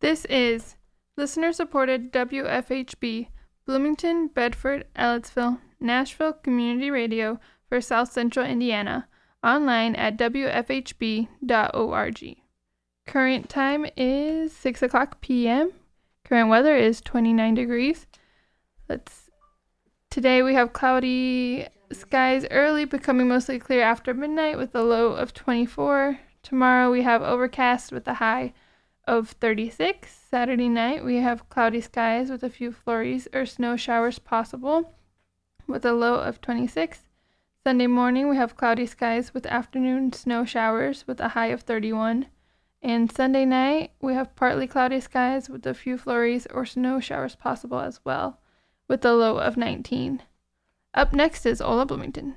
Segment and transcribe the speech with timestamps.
[0.00, 0.76] This is
[1.16, 3.28] listener supported WFHB,
[3.64, 9.08] Bloomington, Bedford, Ellettsville, Nashville Community Radio for South Central Indiana,
[9.42, 11.36] online at WFHB.org.
[13.06, 15.72] Current time is 6 o'clock p.m.
[16.24, 18.06] Current weather is 29 degrees.
[18.88, 19.30] Let's
[20.10, 25.32] Today we have cloudy skies early, becoming mostly clear after midnight with a low of
[25.34, 26.18] 24.
[26.42, 28.52] Tomorrow we have overcast with a high
[29.06, 30.10] of 36.
[30.30, 34.94] Saturday night we have cloudy skies with a few flurries or snow showers possible
[35.66, 37.00] with a low of 26.
[37.62, 42.26] Sunday morning we have cloudy skies with afternoon snow showers with a high of 31.
[42.82, 47.34] And Sunday night we have partly cloudy skies with a few flurries or snow showers
[47.34, 48.40] possible as well
[48.88, 50.22] with a low of 19.
[50.94, 52.36] Up next is Ola Bloomington.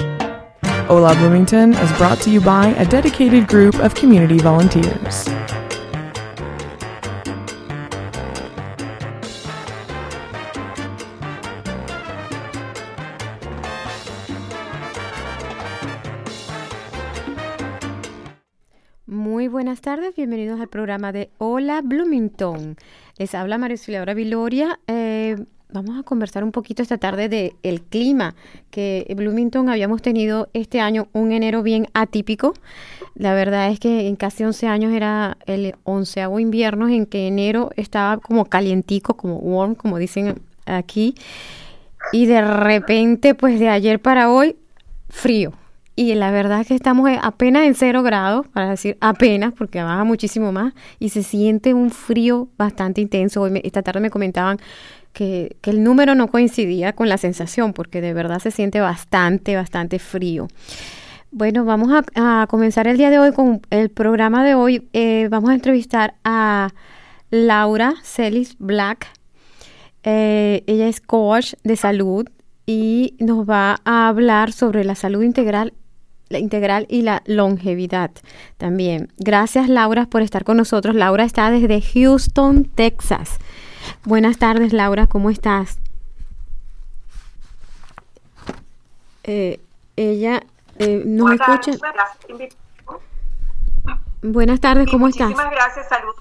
[0.91, 5.25] Hola Bloomington is brought to you by a dedicated group of community volunteers.
[19.05, 22.75] Muy buenas tardes, bienvenidos al programa de Hola Bloomington.
[23.17, 23.77] Les habla María
[24.13, 24.81] Viloria.
[24.87, 25.37] Eh,
[25.71, 28.35] vamos a conversar un poquito esta tarde del el clima,
[28.69, 32.53] que Bloomington habíamos tenido este año un enero bien atípico.
[33.15, 37.71] La verdad es que en casi 11 años era el onceavo invierno en que enero
[37.75, 41.15] estaba como calientico, como warm, como dicen aquí.
[42.13, 44.55] Y de repente, pues de ayer para hoy,
[45.09, 45.53] frío.
[45.95, 50.03] Y la verdad es que estamos apenas en cero grados, para decir apenas, porque baja
[50.03, 53.41] muchísimo más, y se siente un frío bastante intenso.
[53.41, 54.57] Hoy esta tarde me comentaban
[55.13, 59.99] que, el número no coincidía con la sensación, porque de verdad se siente bastante, bastante
[59.99, 60.47] frío.
[61.31, 64.87] Bueno, vamos a, comenzar el día de hoy con el programa de hoy.
[64.93, 66.69] Eh, vamos a entrevistar a
[67.29, 69.07] Laura Celis Black.
[70.03, 72.27] Eh, ella es coach de salud
[72.65, 75.73] y nos va a hablar sobre la salud integral
[76.31, 78.11] la integral y la longevidad
[78.57, 79.09] también.
[79.17, 80.95] Gracias Laura por estar con nosotros.
[80.95, 83.37] Laura está desde Houston, Texas.
[84.03, 85.79] Buenas tardes, Laura, ¿cómo estás?
[89.23, 89.59] Eh,
[89.95, 90.41] ella
[90.79, 91.93] eh, nos Buenas escucha.
[92.27, 92.57] Tardes,
[94.23, 95.29] Buenas tardes, ¿cómo estás?
[95.29, 96.15] Muchísimas gracias, saludos.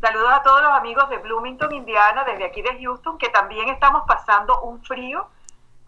[0.00, 4.02] Saludos a todos los amigos de Bloomington, Indiana, desde aquí de Houston, que también estamos
[4.06, 5.28] pasando un frío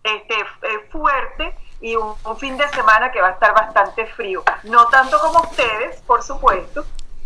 [0.05, 4.45] este, eh, fuerte y un, un, fin de semana que va a estar bastante frío.
[4.65, 6.85] No tanto como ustedes, por supuesto,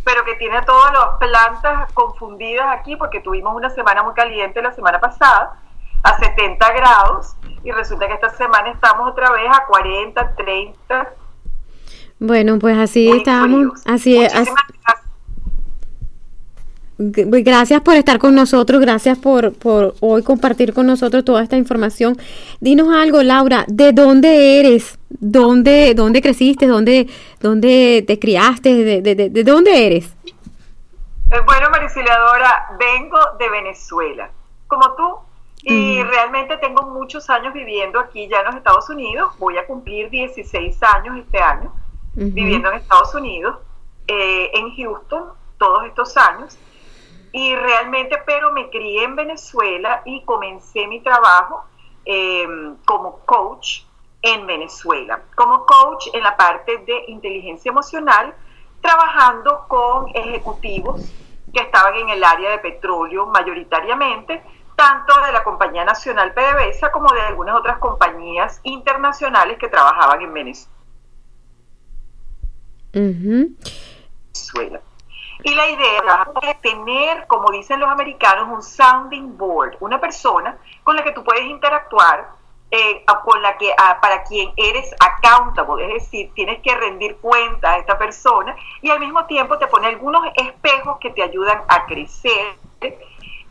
[0.09, 4.73] pero que tiene todas las plantas confundidas aquí porque tuvimos una semana muy caliente la
[4.73, 5.61] semana pasada
[6.03, 11.09] a 70 grados y resulta que esta semana estamos otra vez a 40, 30.
[12.21, 14.33] Bueno, pues así estamos, así es.
[17.01, 22.17] Gracias por estar con nosotros, gracias por, por hoy compartir con nosotros toda esta información.
[22.59, 24.99] Dinos algo, Laura, ¿de dónde eres?
[25.09, 26.67] ¿Dónde, dónde creciste?
[26.67, 27.07] ¿Dónde,
[27.41, 28.75] dónde te criaste?
[28.75, 30.13] ¿De, de, de dónde eres?
[31.31, 34.31] Eh, bueno, Mariciliadora, vengo de Venezuela,
[34.67, 35.19] como tú,
[35.63, 36.09] y mm.
[36.09, 39.33] realmente tengo muchos años viviendo aquí ya en los Estados Unidos.
[39.39, 41.73] Voy a cumplir 16 años este año
[42.15, 43.59] viviendo en Estados Unidos,
[44.09, 45.27] eh, en Houston,
[45.59, 46.59] todos estos años
[47.33, 51.65] y realmente, pero me crié en Venezuela y comencé mi trabajo
[52.05, 53.83] em, como coach
[54.23, 58.35] en Venezuela, como coach en la parte de inteligencia emocional,
[58.81, 61.03] trabajando con ejecutivos
[61.53, 64.43] que estaban en el área de petróleo mayoritariamente,
[64.77, 70.33] tanto de la compañía nacional PDVSA como de algunas otras compañías internacionales que trabajaban en
[70.33, 70.69] Venezuela.
[75.45, 80.97] Y la idea es tener, como dicen los americanos, un sounding board, una persona con
[80.97, 82.29] la que tú puedes interactuar,
[82.71, 87.79] eh, con la que, para quien eres accountable, es decir, tienes que rendir cuenta a
[87.79, 92.59] esta persona y al mismo tiempo te pone algunos espejos que te ayudan a crecer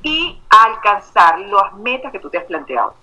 [0.03, 2.93] y alcanzar las metas que tú te has planteado.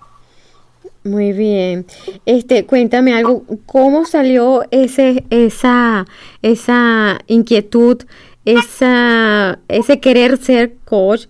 [1.03, 1.87] Muy bien.
[2.25, 6.07] Este, cuéntame algo, ¿cómo salió ese, esa,
[6.43, 8.05] esa inquietud,
[8.45, 11.27] esa, ese querer ser coach?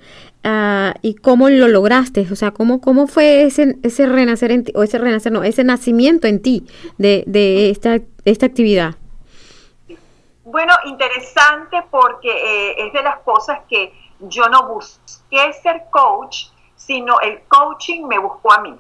[0.47, 4.73] Ah, y cómo lo lograste, o sea, cómo, cómo fue ese, ese renacer en ti,
[4.77, 6.67] o ese renacer, no, ese nacimiento en ti
[6.99, 8.97] de, de esta, esta actividad.
[10.45, 17.19] Bueno, interesante porque eh, es de las cosas que yo no busqué ser coach, sino
[17.21, 18.79] el coaching me buscó a mí.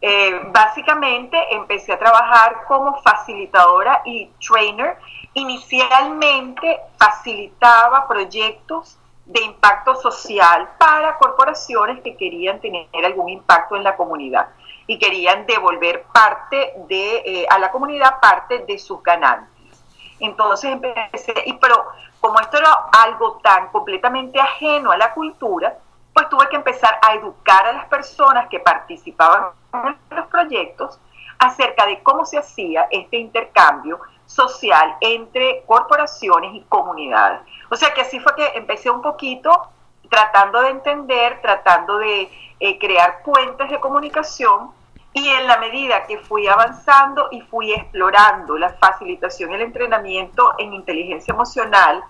[0.00, 4.96] Eh, básicamente empecé a trabajar como facilitadora y trainer.
[5.34, 13.96] Inicialmente facilitaba proyectos de impacto social para corporaciones que querían tener algún impacto en la
[13.96, 14.48] comunidad
[14.86, 19.82] y querían devolver parte de, eh, a la comunidad parte de sus ganancias.
[20.18, 21.86] Entonces empecé, y pero
[22.20, 22.72] como esto era
[23.04, 25.78] algo tan completamente ajeno a la cultura,
[26.12, 31.00] pues tuve que empezar a educar a las personas que participaban en los proyectos
[31.38, 33.98] acerca de cómo se hacía este intercambio
[34.34, 37.40] social entre corporaciones y comunidades.
[37.70, 39.68] O sea que así fue que empecé un poquito
[40.10, 42.30] tratando de entender, tratando de
[42.60, 44.70] eh, crear puentes de comunicación
[45.14, 50.72] y en la medida que fui avanzando y fui explorando la facilitación el entrenamiento en
[50.72, 52.02] inteligencia emocional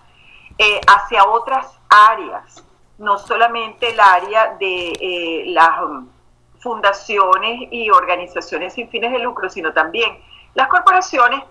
[0.58, 2.64] eh, hacia otras áreas,
[2.98, 6.08] no solamente el área de eh, las um,
[6.60, 10.19] fundaciones y organizaciones sin fines de lucro, sino también
[10.54, 11.42] las corporaciones,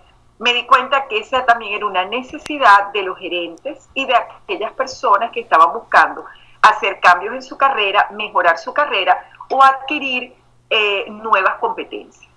[0.41, 4.73] me di cuenta que esa también era una necesidad de los gerentes y de aquellas
[4.73, 6.25] personas que estaban buscando
[6.63, 10.33] hacer cambios en su carrera, mejorar su carrera o adquirir
[10.67, 12.27] eh, nuevas competencias.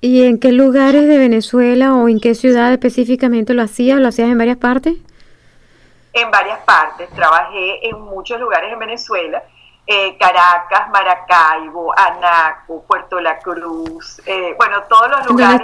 [0.00, 3.98] ¿Y en qué lugares de Venezuela o en qué ciudad específicamente lo hacías?
[3.98, 4.94] ¿Lo hacías en varias partes?
[6.12, 7.10] En varias partes.
[7.10, 9.42] Trabajé en muchos lugares en Venezuela.
[9.84, 15.62] Eh, Caracas, Maracaibo, Anaco, Puerto La Cruz, eh, bueno, todos los lugares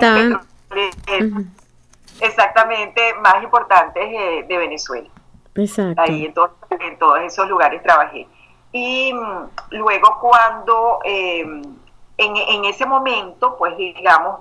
[2.20, 5.08] exactamente más importantes de Venezuela.
[5.54, 6.00] Exacto.
[6.00, 6.34] Ahí en,
[6.80, 8.26] en, todos esos lugares trabajé.
[8.72, 14.40] Y mm, luego cuando en, ese momento, pues digamos,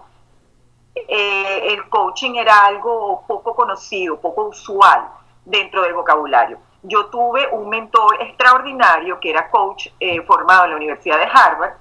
[0.96, 5.08] eh, el coaching era algo poco conocido, poco usual
[5.46, 6.60] dentro del vocabulario.
[6.84, 11.74] Yo tuve un mentor extraordinario que era coach eh, formado en la Universidad de Harvard,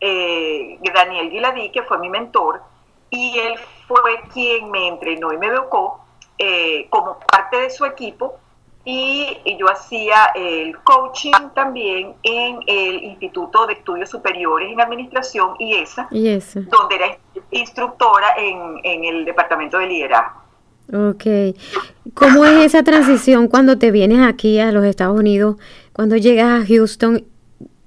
[0.00, 2.62] eh, Daniel Guiladí, que fue mi mentor,
[3.12, 3.54] y él
[3.86, 4.00] fue
[4.32, 6.00] quien me entrenó y me educó
[6.90, 8.40] como parte de su equipo
[8.84, 15.76] y yo hacía el coaching también en el Instituto de Estudios Superiores en Administración y
[15.76, 17.18] esa, donde era
[17.52, 20.42] instructora en, en el Departamento de Liderazgo.
[20.92, 21.24] Ok.
[22.14, 25.56] ¿Cómo es esa transición cuando te vienes aquí a los Estados Unidos,
[25.92, 27.24] cuando llegas a Houston?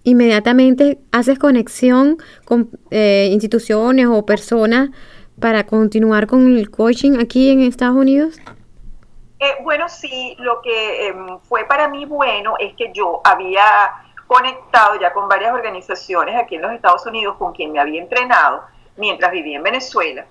[0.03, 4.91] Inmediatamente haces conexión con eh, instituciones o personas
[5.39, 8.39] para continuar con el coaching aquí en Estados Unidos?
[9.39, 13.63] Eh, bueno, sí, lo que em, fue para mí bueno es que yo había
[14.27, 18.63] conectado ya con varias organizaciones aquí en los Estados Unidos con quien me había entrenado
[18.97, 20.25] mientras vivía en Venezuela.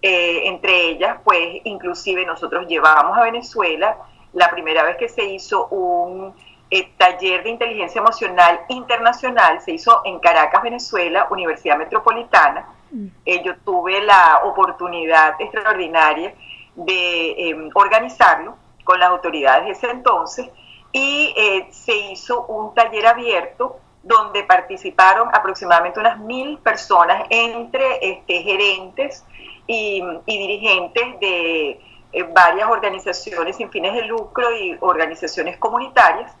[0.00, 3.96] Eh, entre ellas, pues inclusive nosotros llevábamos a Venezuela
[4.32, 6.34] la primera vez que se hizo un
[6.70, 12.68] eh, taller de inteligencia emocional internacional, se hizo en Caracas, Venezuela, Universidad Metropolitana.
[12.94, 13.08] Mm.
[13.44, 16.32] yo tuve la oportunidad extraordinaria
[16.76, 20.48] de em, organizarlo con las autoridades de ese entonces
[20.92, 28.42] y eh, se hizo un taller abierto donde participaron aproximadamente unas mil personas entre este,
[28.42, 29.24] gerentes
[29.66, 31.80] y, dirigentes de
[32.12, 36.32] eh, varias organizaciones sin fines de lucro y organizaciones comunitarias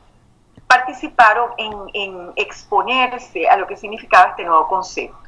[0.68, 5.23] participaron en, exponerse a lo que significaba este nuevo concepto.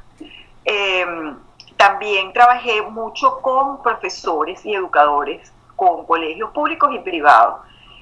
[0.69, 1.37] Em,
[1.77, 7.61] también trabajé mucho con profesores y educadores, con colegios públicos y privados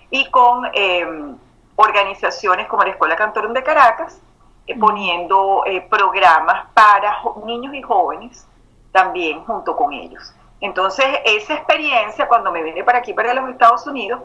[0.10, 1.38] y con em,
[1.75, 4.19] organizaciones como la Escuela Cantorum de Caracas,
[4.65, 8.48] eh, poniendo eh, programas para niños y jóvenes
[8.91, 10.34] también junto con ellos.
[10.60, 14.22] Entonces, esa experiencia, cuando me vine para aquí, para los Estados Unidos,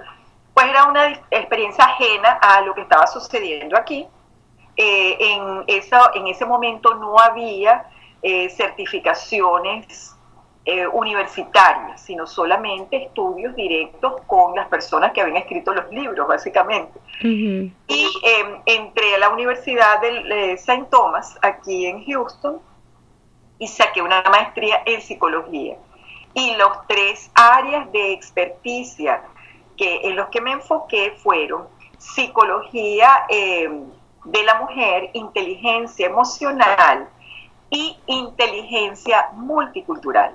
[0.55, 4.09] pues era una experiencia ajena a lo que estaba sucediendo aquí.
[4.77, 7.85] Eh, en, esa, en ese momento no había
[8.23, 10.15] eh, certificaciones
[10.67, 17.01] eh, universitarias, sino solamente estudios directos con las personas que habían escrito los libros, básicamente.
[17.23, 20.87] Y em, entré a la Universidad de St.
[20.91, 22.61] Thomas, aquí en Houston,
[23.59, 25.77] y saqué una maestría en psicología.
[26.35, 29.23] Y los tres áreas de experticia
[29.77, 33.85] que, en los que me enfoqué fueron psicología em,
[34.25, 37.09] de la mujer, inteligencia emocional
[37.71, 40.35] y inteligencia multicultural.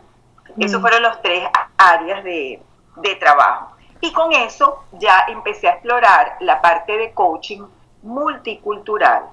[0.58, 1.44] Esos fueron los tres
[1.78, 2.62] áreas de,
[2.98, 3.76] de trabajo.
[4.00, 7.64] Y con eso ya empecé a explorar la parte de coaching
[8.04, 9.24] multicultural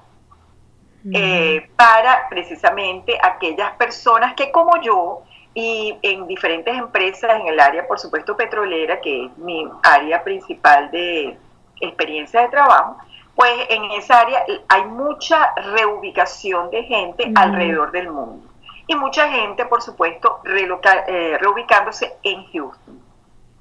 [1.12, 7.86] eh, para precisamente aquellas personas que como yo y en diferentes empresas en el área,
[7.86, 11.36] por supuesto, petrolera, que es mi área principal de
[11.80, 12.96] experiencia de trabajo,
[13.34, 18.48] pues en esa área hay mucha reubicación de gente alrededor del mundo.
[18.86, 23.00] Y mucha gente, por supuesto, eh, reubicándose en Houston,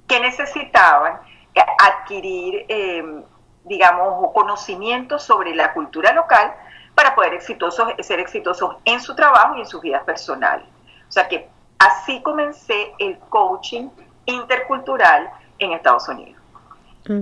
[0.08, 1.20] que necesitaban
[1.80, 3.24] adquirir, em,
[3.64, 6.54] digamos, conocimientos sobre la cultura local
[6.96, 10.66] para poder exitosos, ser exitosos en su trabajo y en sus vidas personales.
[11.08, 11.48] O sea que
[11.80, 13.90] así comencé el coaching
[14.26, 16.42] intercultural en Estados Unidos.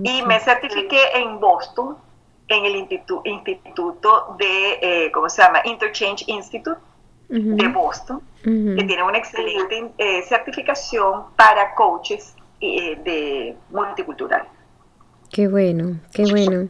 [0.03, 1.98] Y me certifiqué en Boston,
[2.50, 5.62] en el instituto de, eh, ¿cómo se llama?
[5.65, 6.79] Interchange Institute
[7.29, 14.48] de Boston, que tiene una excelente eh, certificación para coaches eh, de multicultural.
[15.32, 16.68] Qué bueno, qué bueno.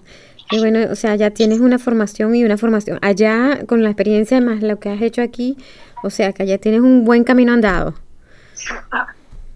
[0.49, 2.97] Qué bueno, o sea, ya tienes una formación y una formación.
[3.03, 5.55] Allá, con la experiencia más lo que has hecho aquí,
[6.03, 7.93] o sea, que allá tienes un buen camino andado.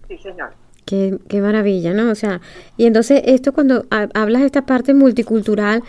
[0.06, 0.52] Sí, señor.
[0.84, 2.10] Qué, qué maravilla, ¿no?
[2.10, 2.42] O sea,
[2.76, 5.82] y entonces esto cuando hablas de esta parte multicultural,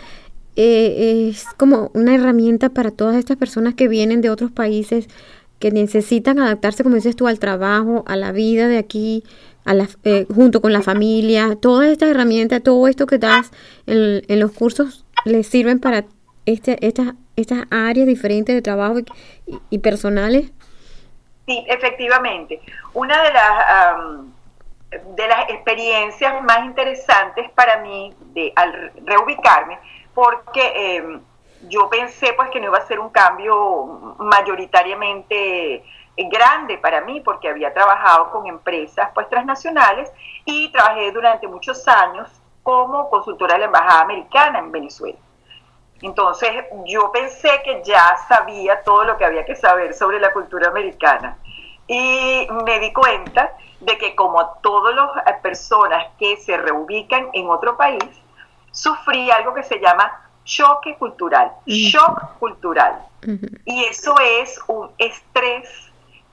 [0.56, 5.08] eh, es como una herramienta para todas estas personas que vienen de otros países,
[5.58, 9.22] que necesitan adaptarse, como dices tú, al trabajo, a la vida de aquí,
[9.64, 11.56] a la, eh, junto con la familia.
[11.60, 13.52] Todas estas herramientas, todo esto que das
[13.86, 16.04] en, en los cursos, les sirven para
[16.46, 19.00] este, estas, estas áreas diferentes de trabajo
[19.70, 20.52] y, personales.
[21.46, 22.60] Sí, efectivamente.
[22.94, 24.06] Una de las,
[25.16, 29.78] de las experiencias más interesantes para mí de, al reubicarme
[30.16, 31.20] porque em,
[31.68, 35.84] yo pensé pues que no iba a ser un cambio mayoritariamente
[36.16, 40.10] grande para mí porque había trabajado con empresas pues transnacionales
[40.46, 42.30] y trabajé durante muchos años
[42.62, 45.18] como consultora de la Embajada Americana en Venezuela.
[46.00, 46.50] Entonces
[46.86, 51.36] yo pensé que ya sabía todo lo que había que saber sobre la cultura americana
[51.86, 57.76] y me di cuenta de que como todas las personas que se reubican en otro
[57.76, 58.02] país,
[58.76, 63.06] sufrí algo que se llama choque cultural, shock cultural.
[63.64, 65.68] Y eso es un estrés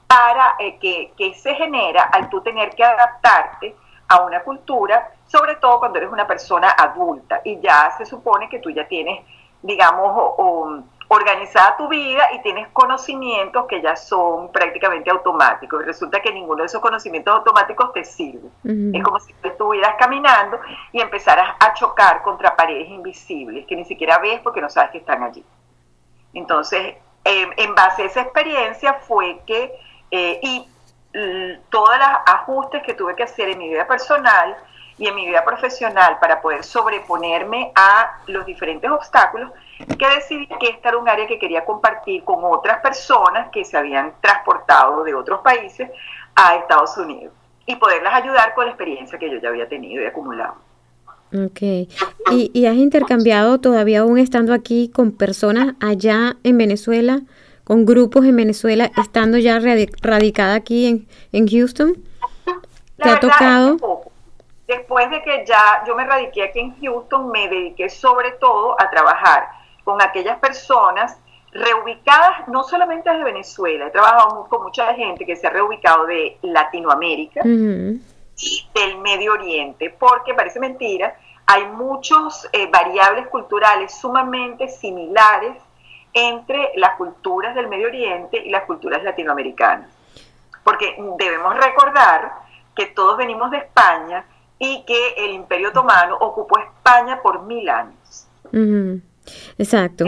[0.06, 3.76] para eh, que, que, se genera al tú tener que adaptarte
[4.10, 7.42] a una cultura, sobre todo cuando eres una persona adulta.
[7.44, 9.26] Y ya se supone que tú ya tienes,
[9.64, 10.84] digamos, o,
[11.14, 15.82] organizada tu vida y tienes conocimientos que ya son prácticamente automáticos.
[15.82, 18.50] Y resulta que ninguno de esos conocimientos automáticos te sirve.
[18.94, 20.60] Es como si tú estuvieras caminando
[20.92, 24.98] y empezaras a chocar contra paredes invisibles que ni siquiera ves porque no sabes que
[25.00, 25.44] están allí.
[26.34, 29.74] Entonces, em, en base a esa experiencia fue que,
[30.12, 30.68] eh, y
[31.70, 34.58] todos los ajustes que tuve que hacer en mi vida personal,
[34.98, 39.52] y en mi vida profesional para poder sobreponerme a los diferentes obstáculos,
[39.98, 43.78] que decidí que esta era un área que quería compartir con otras personas que se
[43.78, 45.90] habían transportado de otros países
[46.36, 47.34] a Estados Unidos
[47.66, 50.56] y poderlas ayudar con la experiencia que yo ya había tenido y acumulado.
[51.34, 51.62] Ok.
[52.32, 57.22] ¿Y, y has intercambiado todavía aún estando aquí con personas allá en Venezuela,
[57.64, 61.96] con grupos en Venezuela, estando ya radicada aquí en, en Houston?
[62.98, 63.78] ¿Te ha tocado?
[64.78, 68.90] Después de que ya yo me radiqué aquí en Houston, me dediqué sobre todo a
[68.90, 69.48] trabajar
[69.84, 71.20] con aquellas personas
[71.52, 76.40] reubicadas no solamente de Venezuela, he trabajado con mucha gente que se ha reubicado de
[76.42, 81.16] Latinoamérica y del Medio Oriente, porque parece mentira,
[81.46, 85.56] hay muchos eh, variables culturales sumamente similares
[86.14, 89.90] entre las culturas del Medio Oriente y las culturas latinoamericanas.
[90.64, 92.34] Porque debemos recordar
[92.76, 94.26] que todos venimos de España
[94.64, 98.28] y que el Imperio Otomano ocupó España por mil años.
[99.58, 100.06] Exacto.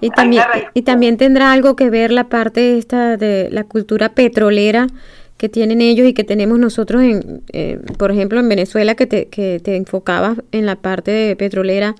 [0.00, 0.44] y también,
[0.74, 4.88] y también tendrá algo que ver la parte esta de la cultura petrolera
[5.36, 9.28] que tienen ellos y que tenemos nosotros, en, eh, por ejemplo, en Venezuela, que te,
[9.28, 11.94] que te enfocabas en la parte de petrolera.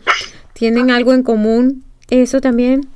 [0.55, 2.89] ¿Tienen algo en común eso también?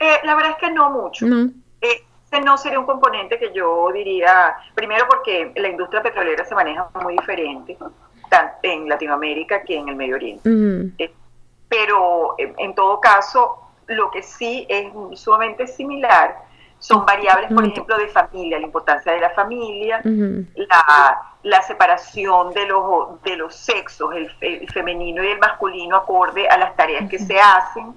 [0.00, 1.26] Eh, la verdad es que no mucho.
[1.26, 1.50] No.
[2.30, 6.88] Eh, no sería un componente que yo diría, primero porque la industria petrolera se maneja
[7.02, 7.76] muy diferente,
[8.28, 10.50] tanto en Latinoamérica que en el Medio Oriente.
[10.98, 11.12] Eh,
[11.68, 16.36] pero en todo caso, lo que sí es sumamente similar
[16.78, 22.66] Son variables, por ejemplo, de familia, la importancia de la familia, la, la, separación de
[22.66, 27.40] los, de los sexos, el, femenino y el masculino acorde a las tareas que se
[27.40, 27.94] hacen,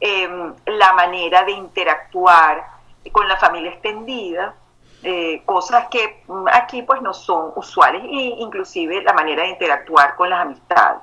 [0.00, 2.64] em, la manera de interactuar
[3.10, 4.54] con la familia extendida,
[5.02, 10.14] eh, cosas que mm, aquí pues no son usuales, e inclusive la manera de interactuar
[10.14, 11.02] con las amistades.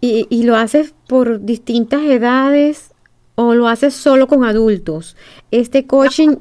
[0.00, 2.94] ¿Y, y lo haces por distintas edades
[3.34, 5.16] o lo haces solo con adultos?
[5.50, 6.36] Este coaching...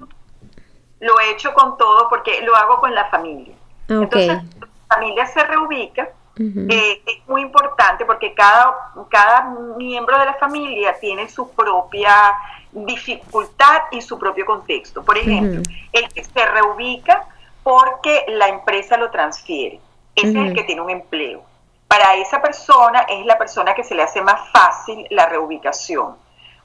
[0.99, 3.53] Lo he hecho con todo porque lo hago con la familia.
[3.87, 4.27] Entonces,
[4.59, 6.09] la familia se reubica.
[6.39, 8.75] Eh, es muy importante porque cada,
[9.09, 12.33] cada miembro de la familia tiene su propia
[12.71, 15.03] dificultad y su propio contexto.
[15.03, 17.27] Por ejemplo, el que se reubica
[17.63, 19.79] porque la empresa lo transfiere.
[20.15, 21.43] Ese es el que tiene un empleo.
[21.87, 26.15] Para esa persona es la persona que se le hace más fácil la reubicación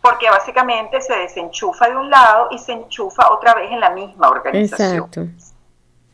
[0.02, 4.28] porque básicamente se desenchufa de un lado y se enchufa otra vez en la misma
[4.30, 5.04] organización.
[5.06, 5.20] Exacto.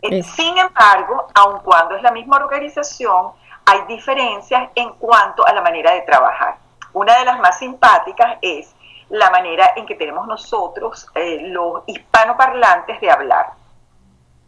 [0.02, 3.32] Eh, sin embargo, aun cuando es la misma organización,
[3.68, 6.56] hay diferencias en cuanto a la manera de trabajar.
[6.94, 8.74] Una de las más simpáticas es
[9.10, 13.52] la manera en que tenemos nosotros, eh, los hispanoparlantes, de hablar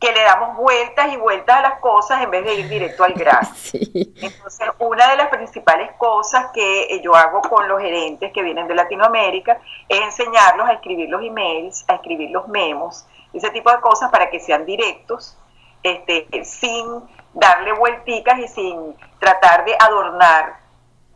[0.00, 3.12] que le damos vueltas y vueltas a las cosas en vez de ir directo al
[3.12, 3.46] grano.
[3.74, 8.74] Entonces, una de las principales cosas que yo hago con los gerentes que vienen de
[8.74, 14.10] Latinoamérica es enseñarlos a escribir los emails, a escribir los memos, ese tipo de cosas
[14.10, 15.36] para que sean directos,
[15.82, 17.02] este, sin
[17.34, 20.56] darle vuelticas y sin tratar de adornar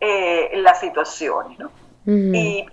[0.00, 1.58] eh, las situaciones.
[1.58, 1.70] ¿no?
[2.06, 2.66] y,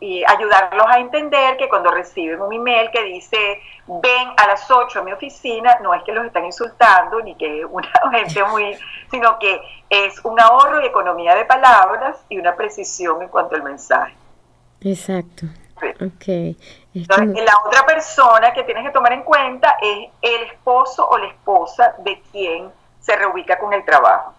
[0.00, 5.00] y, ayudarlos a entender que cuando reciben un email que dice ven a las 8
[5.00, 8.76] a mi oficina, no es que los están insultando ni que es una gente muy,
[9.10, 13.62] sino que es un ahorro y economía de palabras y una precisión en cuanto al
[13.62, 14.14] mensaje.
[14.80, 15.46] Exacto.
[16.00, 16.56] Okay.
[16.94, 21.26] Entonces, la otra persona que tienes que tomar en cuenta es el esposo o la
[21.26, 22.70] esposa de quien
[23.00, 24.34] se reubica con el trabajo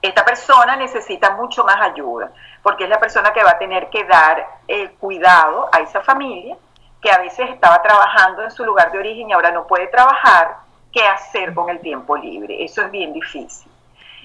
[0.00, 2.30] esta persona necesita mucho más ayuda,
[2.62, 6.56] porque es la persona que va a tener que dar el cuidado a esa familia,
[7.00, 10.56] que a veces estaba trabajando en su lugar de origen y ahora no puede trabajar,
[10.92, 12.64] qué hacer con el tiempo libre.
[12.64, 13.70] Eso es bien difícil.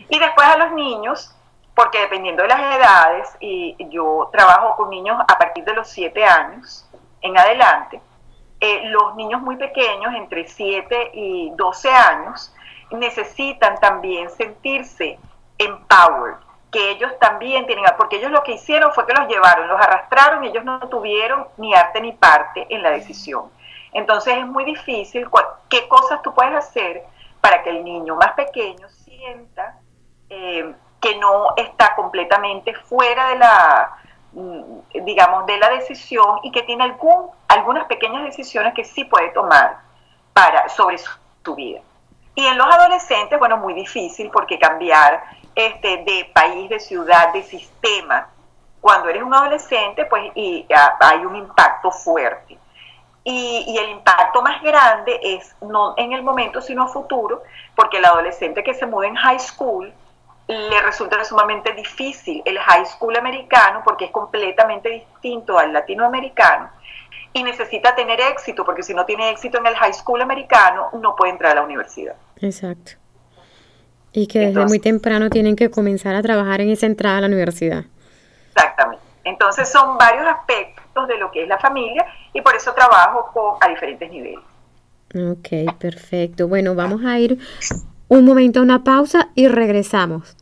[0.10, 1.36] Y después a los niños,
[1.76, 6.24] porque dependiendo de las edades, y yo trabajo con niños a partir de los 7
[6.24, 6.88] años
[7.24, 8.02] en adelante,
[8.60, 12.54] eh, los niños muy pequeños, entre 7 y 12 años,
[12.92, 15.18] necesitan también sentirse
[15.58, 16.36] empowered,
[16.72, 20.44] que ellos también tienen, porque ellos lo que hicieron fue que los llevaron, los arrastraron
[20.44, 23.52] y ellos no tuvieron ni arte ni parte en la decisión.
[23.92, 25.28] Entonces es muy difícil,
[25.70, 27.04] ¿qué cosas tú puedes hacer
[27.42, 29.80] para que el niño más pequeño sienta
[30.30, 33.98] eh, que no está completamente fuera de la,
[34.94, 39.80] digamos, de la decisión y que tiene algún, algunas pequeñas decisiones que sí puede tomar
[40.34, 41.82] para, sobre su vida?
[42.36, 47.44] Y en los adolescentes, bueno, muy difícil porque cambiar este, de país, de ciudad, de
[47.44, 48.28] sistema,
[48.82, 50.66] cuando eres un adolescente, pues y,
[51.00, 52.58] hay un impacto fuerte.
[53.24, 57.44] Y, el impacto más grande es no en el momento, sino a futuro,
[57.76, 59.94] porque el adolescente que se muda en high school
[60.48, 66.70] le resulta sumamente difícil el high school americano porque es completamente distinto al latinoamericano
[67.34, 71.16] y necesita tener éxito, porque si no tiene éxito en el high school americano, no
[71.16, 72.16] puede entrar a la universidad.
[72.40, 72.94] Exacto.
[74.12, 77.28] Y que desde muy temprano tienen que comenzar a trabajar en esa entrada a la
[77.28, 77.86] universidad.
[78.56, 79.04] Exactamente.
[79.24, 83.56] Entonces son varios aspectos de lo que es la familia y por eso trabajo con,
[83.62, 84.44] a diferentes niveles.
[85.16, 86.48] Ok, perfecto.
[86.48, 87.40] Bueno, vamos a ir
[88.14, 90.36] un momento una pausa y regresamos.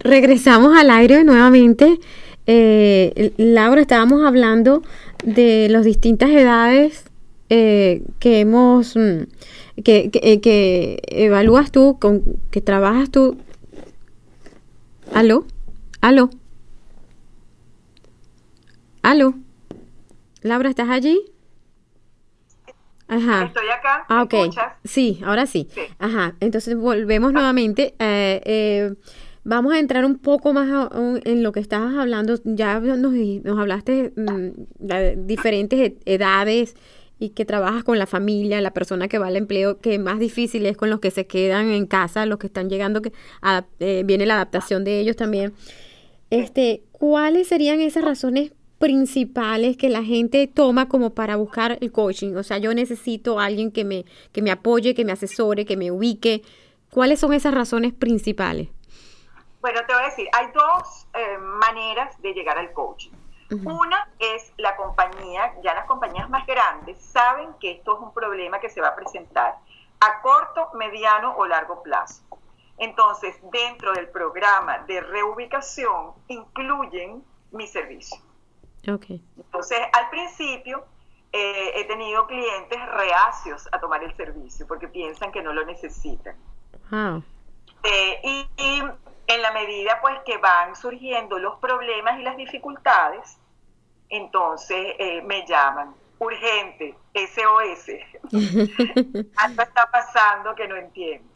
[0.00, 1.98] Regresamos al aire nuevamente.
[2.46, 4.82] Eh, Laura, estábamos hablando
[5.24, 7.04] de las distintas edades
[7.50, 13.38] eh, que hemos, mm, que, que, que, evalúas tú, con, que trabajas tú.
[15.14, 15.46] ¿Aló?
[16.00, 16.30] ¿Aló?
[19.02, 19.34] ¿Aló?
[20.42, 21.18] Laura, ¿estás allí?
[23.08, 23.44] Ajá.
[23.44, 24.04] Estoy acá.
[24.08, 24.34] Ah, ok.
[24.84, 25.68] Sí, ahora sí.
[25.98, 26.34] Ajá.
[26.40, 27.94] Entonces volvemos nuevamente.
[27.98, 28.94] Eh, eh,
[29.44, 30.90] vamos a entrar un poco más
[31.24, 32.34] en lo que estabas hablando.
[32.44, 33.14] Ya nos,
[33.58, 36.74] hablaste mm, de diferentes edades
[37.18, 40.66] y que trabajas con la familia, la persona que va al empleo, que más difícil
[40.66, 43.12] es con los que se quedan en casa, los que están llegando, que
[43.80, 45.52] eh, viene la adaptación de ellos también.
[46.30, 52.34] Este, ¿cuáles serían esas razones principales que la gente toma como para buscar el coaching?
[52.36, 55.76] O sea, yo necesito a alguien que me, que me apoye, que me asesore, que
[55.76, 56.42] me ubique.
[56.90, 58.68] ¿Cuáles son esas razones principales?
[59.70, 63.10] Bueno, te voy a decir, hay dos eh, maneras de llegar al coaching.
[63.66, 68.60] Una es la compañía, ya las compañías más grandes saben que esto es un problema
[68.60, 69.56] que se va a presentar
[70.00, 72.22] a corto, mediano o largo plazo.
[72.78, 78.22] Entonces, dentro del programa de reubicación incluyen mi servicio.
[79.36, 80.86] Entonces, al principio
[81.30, 86.36] eh, he tenido clientes reacios a tomar el servicio porque piensan que no lo necesitan.
[87.82, 88.82] Eh, y,
[89.28, 93.38] en la medida pues que van surgiendo los problemas y las dificultades,
[94.08, 97.90] entonces eh, me llaman urgente, SOS.
[99.36, 101.28] Algo está pasando que no entiendo.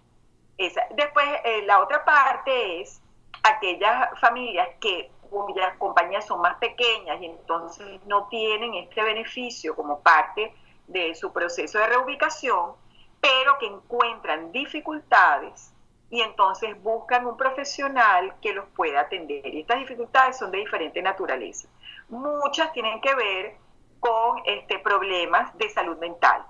[0.94, 1.26] Después,
[1.66, 3.00] la otra parte es
[3.42, 10.00] aquellas familias que cuyas compañías son más pequeñas y entonces no tienen este beneficio como
[10.00, 10.54] parte
[10.86, 12.72] de su proceso de reubicación,
[13.20, 15.71] pero que encuentran dificultades
[16.12, 19.46] y entonces buscan un profesional que los pueda atender.
[19.46, 21.68] Y estas dificultades son de diferente naturaleza.
[22.10, 23.56] Muchas tienen que ver
[23.98, 26.44] con este, problemas de salud mental.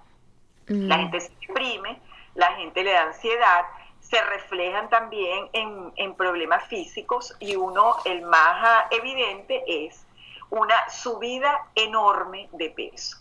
[0.66, 1.01] La mm.
[1.03, 2.03] gente se deprime,
[2.35, 3.64] la gente le da ansiedad,
[4.01, 10.05] se reflejan también en, problemas físicos y uno, el más evidente, es
[10.51, 13.16] una subida enorme de peso,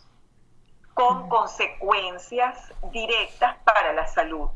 [0.96, 4.50] con consecuencias directas para la salud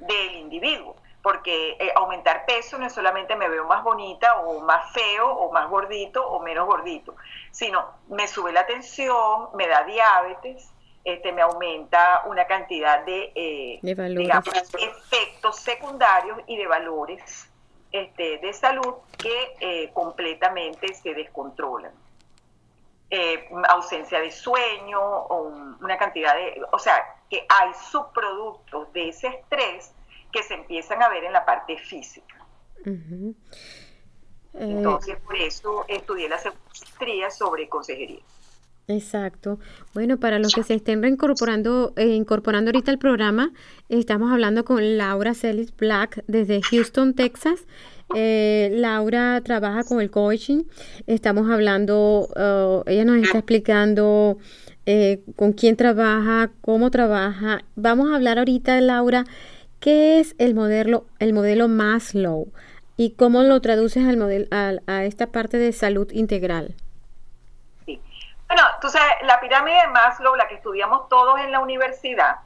[0.00, 0.96] del individuo.
[1.22, 5.52] Porque eh, aumentar peso no es solamente me veo más bonita o más feo o
[5.52, 7.16] más gordito o menos gordito,
[7.50, 10.70] sino me sube la tensión, me da diabetes,
[11.04, 17.48] este, me aumenta una cantidad de, eh, efectos secundarios y de valores
[17.90, 21.92] este, de salud que eh, completamente se descontrolan.
[23.10, 25.44] Eh, ausencia de sueño, o
[25.80, 29.94] una cantidad de, o sea, que hay subproductos de ese estrés
[30.32, 32.36] que se empiezan a ver en la parte física.
[34.54, 38.20] Entonces, por eso estudié la maestría sobre consejería.
[38.88, 39.58] Exacto.
[39.92, 43.52] Bueno, para los que se estén reincorporando, eh, incorporando ahorita al programa,
[43.90, 47.66] estamos hablando con Laura Celis Black desde Houston, Texas.
[48.14, 50.64] Eh, Laura trabaja con el coaching.
[51.06, 54.38] Estamos hablando, uh, ella nos está explicando
[54.86, 57.62] eh, con quién trabaja, cómo trabaja.
[57.76, 59.26] Vamos a hablar ahorita, Laura,
[59.80, 62.48] qué es el modelo, el modelo Maslow
[62.96, 66.74] y cómo lo traduces al modelo, a esta parte de salud integral.
[68.48, 72.36] Bueno, tú sabes, la pirámide de Maslow, la que estudiamos todos en la universidad,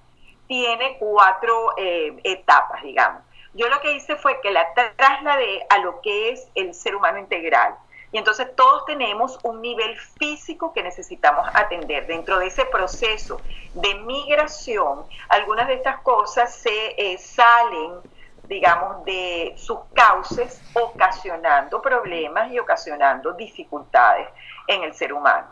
[0.49, 3.23] tiene cuatro eh, etapas, digamos.
[3.55, 4.67] Yo lo que hice fue que la
[4.97, 7.77] trasladé a lo que es el ser humano integral.
[8.13, 12.07] Y entonces todos tenemos un nivel físico que necesitamos atender.
[12.07, 13.41] Dentro de ese proceso
[13.73, 17.95] de migración, algunas de estas cosas se eh, salen,
[18.45, 24.29] digamos, de sus cauces, ocasionando problemas y ocasionando dificultades
[24.67, 25.47] en el ser humano.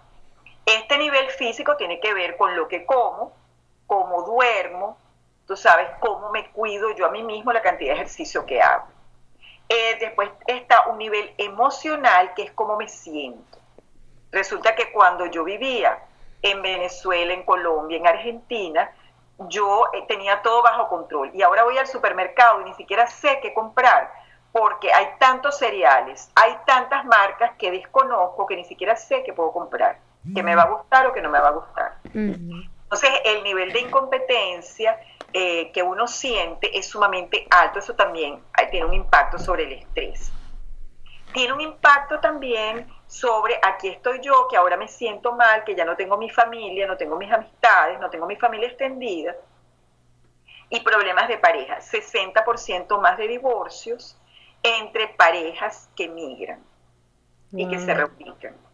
[0.66, 3.32] Este nivel físico tiene que ver con lo que como,
[3.86, 4.98] cómo duermo,
[5.46, 8.86] tú sabes, cómo me cuido yo a mí mismo, la cantidad de ejercicio que hago.
[9.72, 13.58] Eh, después está un nivel emocional, que es cómo me siento.
[14.32, 15.96] Resulta que cuando yo vivía
[16.42, 18.90] en Venezuela, en Colombia, en Argentina,
[19.48, 21.30] yo eh, tenía todo bajo control.
[21.34, 24.12] Y ahora voy al supermercado y ni siquiera sé qué comprar,
[24.50, 29.52] porque hay tantos cereales, hay tantas marcas que desconozco que ni siquiera sé qué puedo
[29.52, 29.98] comprar
[30.34, 31.94] que me va a gustar o que no me va a gustar.
[32.92, 34.98] Entonces, el nivel de incompetencia
[35.32, 37.78] eh, que uno siente es sumamente alto.
[37.78, 40.32] Eso también tiene un impacto sobre el estrés.
[41.32, 45.84] Tiene un impacto también sobre aquí estoy yo, que ahora me siento mal, que ya
[45.84, 49.36] no tengo mi familia, no tengo mis amistades, no tengo mi familia extendida.
[50.72, 51.78] y problemas de pareja.
[51.78, 54.16] 60% más de divorcios
[54.62, 56.64] entre parejas que migran
[57.52, 58.69] y que se reubican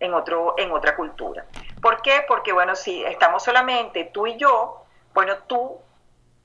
[0.00, 1.46] en, otro, en otra cultura.
[1.80, 2.24] ¿Por qué?
[2.26, 4.84] Porque, bueno, si estamos solamente tú y yo,
[5.14, 5.78] bueno, tú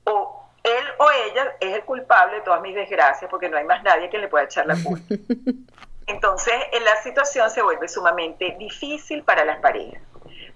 [0.04, 3.82] o él o ella es el culpable de todas mis desgracias porque no hay más
[3.82, 5.14] nadie que le pueda echar la culpa.
[6.06, 10.02] Entonces, la situación se vuelve sumamente difícil para las parejas.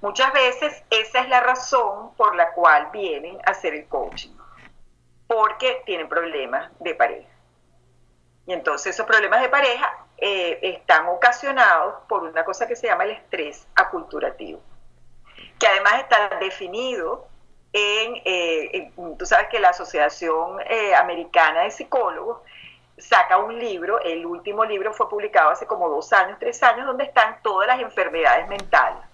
[0.00, 4.30] Muchas veces esa es la razón por la cual vienen a hacer el coaching,
[5.26, 7.28] porque tienen problemas de pareja.
[8.46, 13.04] Y entonces esos problemas de pareja eh, están ocasionados por una cosa que se llama
[13.04, 14.60] el estrés aculturativo,
[15.58, 17.28] que además está definido
[17.72, 22.40] en, eh, tú sabes que la Asociación eh, Americana de Psicólogos
[22.96, 27.04] saca un libro, el último libro fue publicado hace como dos años, tres años, donde
[27.04, 29.04] están todas las enfermedades mentales,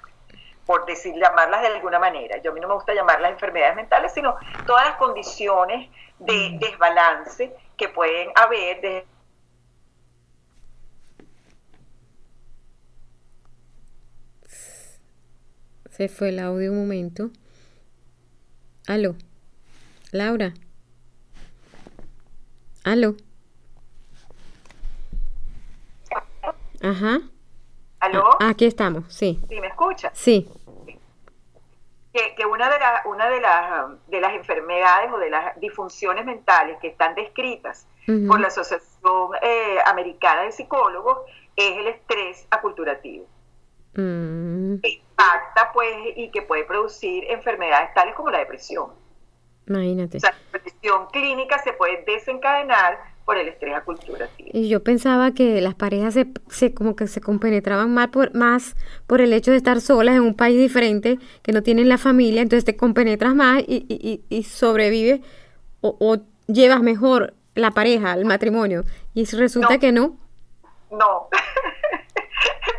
[0.65, 2.39] por decir, llamarlas de alguna manera.
[2.39, 4.37] Yo a mí no me gusta llamarlas enfermedades mentales, sino
[4.67, 6.59] todas las condiciones de mm.
[6.61, 9.14] desbalance que pueden haber desde
[15.97, 17.31] Se fue el audio un momento.
[18.89, 19.15] Aló.
[20.11, 20.53] Laura.
[22.83, 23.15] Aló.
[26.83, 27.21] Ajá.
[28.01, 28.29] ¿Aló?
[28.41, 29.41] Ah, aquí estamos, sí.
[29.49, 30.11] ¿Sí me escucha?
[30.15, 30.51] Sí.
[32.13, 36.89] Que, una, de, una de, las, de las enfermedades o de las disfunciones mentales que
[36.89, 37.87] están descritas
[38.27, 41.19] por la Asociación eh, Americana de Psicólogos
[41.55, 43.27] es el estrés aculturativo.
[43.97, 44.75] Mm.
[44.83, 48.91] Impacta pues y que puede producir enfermedades tales como la depresión.
[49.67, 50.19] Imagínate.
[50.19, 54.51] O sea, la depresión clínica se puede desencadenar por el estrés aculturativo.
[54.53, 58.77] Y yo pensaba que las parejas se, se, como que se compenetraban más por, más
[59.07, 62.43] por el hecho de estar solas en un país diferente, que no tienen la familia,
[62.43, 65.21] entonces te compenetras más y, y, y sobrevives
[65.81, 68.85] o, o, llevas mejor la pareja, el matrimonio.
[69.15, 70.19] Y resulta que no.
[70.91, 71.29] No,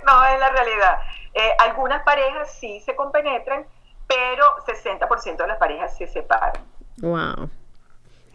[0.06, 1.00] no es la realidad.
[1.34, 3.66] Eh, algunas parejas sí se compenetran,
[4.08, 6.64] pero 60% de las parejas se separan.
[6.98, 7.50] Wow.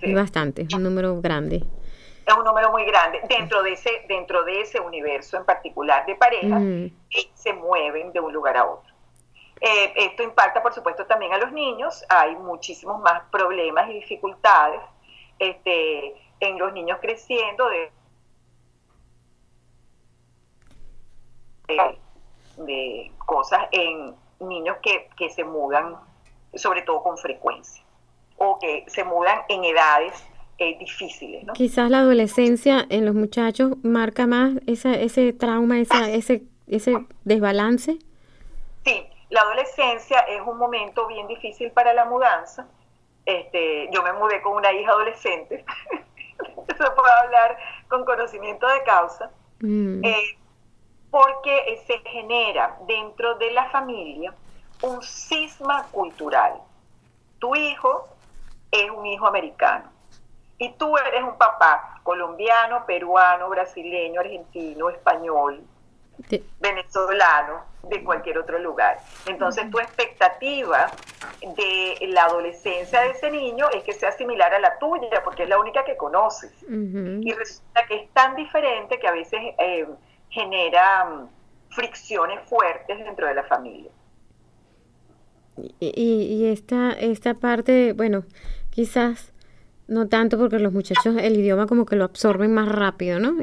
[0.00, 1.62] Es bastante, es un número grande
[2.30, 3.20] es un número muy grande.
[3.28, 6.62] Dentro de ese, dentro de ese universo en particular de parejas,
[7.35, 8.92] se mueven de un lugar a otro.
[9.61, 12.04] Eh, esto impacta, por supuesto, también a los niños.
[12.09, 14.80] Hay muchísimos más problemas y dificultades
[15.38, 17.90] este, en los niños creciendo de,
[22.56, 25.96] de, cosas en niños que, que se mudan,
[26.54, 27.83] sobre todo con frecuencia,
[28.37, 30.12] o que se mudan en edades
[30.59, 31.44] eh, difíciles.
[31.44, 31.54] ¿no?
[31.54, 37.98] Quizás la adolescencia en los muchachos marca más esa, ese trauma, esa, ese, ese desbalance.
[38.85, 42.66] Sí, la adolescencia es un momento bien difícil para la mudanza.
[43.24, 45.64] Este, yo me mudé con una hija adolescente,
[46.68, 47.56] se puede hablar
[47.88, 49.30] con conocimiento de causa,
[49.61, 50.04] mm.
[50.04, 50.38] eh,
[51.11, 54.33] porque se genera dentro de la familia
[54.83, 56.55] un cisma cultural.
[57.38, 58.09] Tu hijo
[58.70, 59.90] es un hijo americano
[60.59, 65.62] y tú eres un papá colombiano, peruano, brasileño, argentino, español,
[66.61, 68.99] venezolano, de cualquier otro lugar.
[69.27, 70.90] Entonces tu expectativa
[71.40, 75.49] de la adolescencia de ese niño es que sea similar a la tuya, porque es
[75.49, 76.53] la única que conoces.
[76.68, 79.87] Y resulta que es tan diferente que a veces eh,
[80.31, 81.29] genera mm,
[81.71, 83.90] fricciones fuertes dentro de la familia.
[85.79, 88.25] Y, y esta, esta parte, bueno,
[88.71, 89.33] quizás
[89.90, 93.37] no tanto porque los muchachos el idioma como que lo absorben más rápido, ¿no?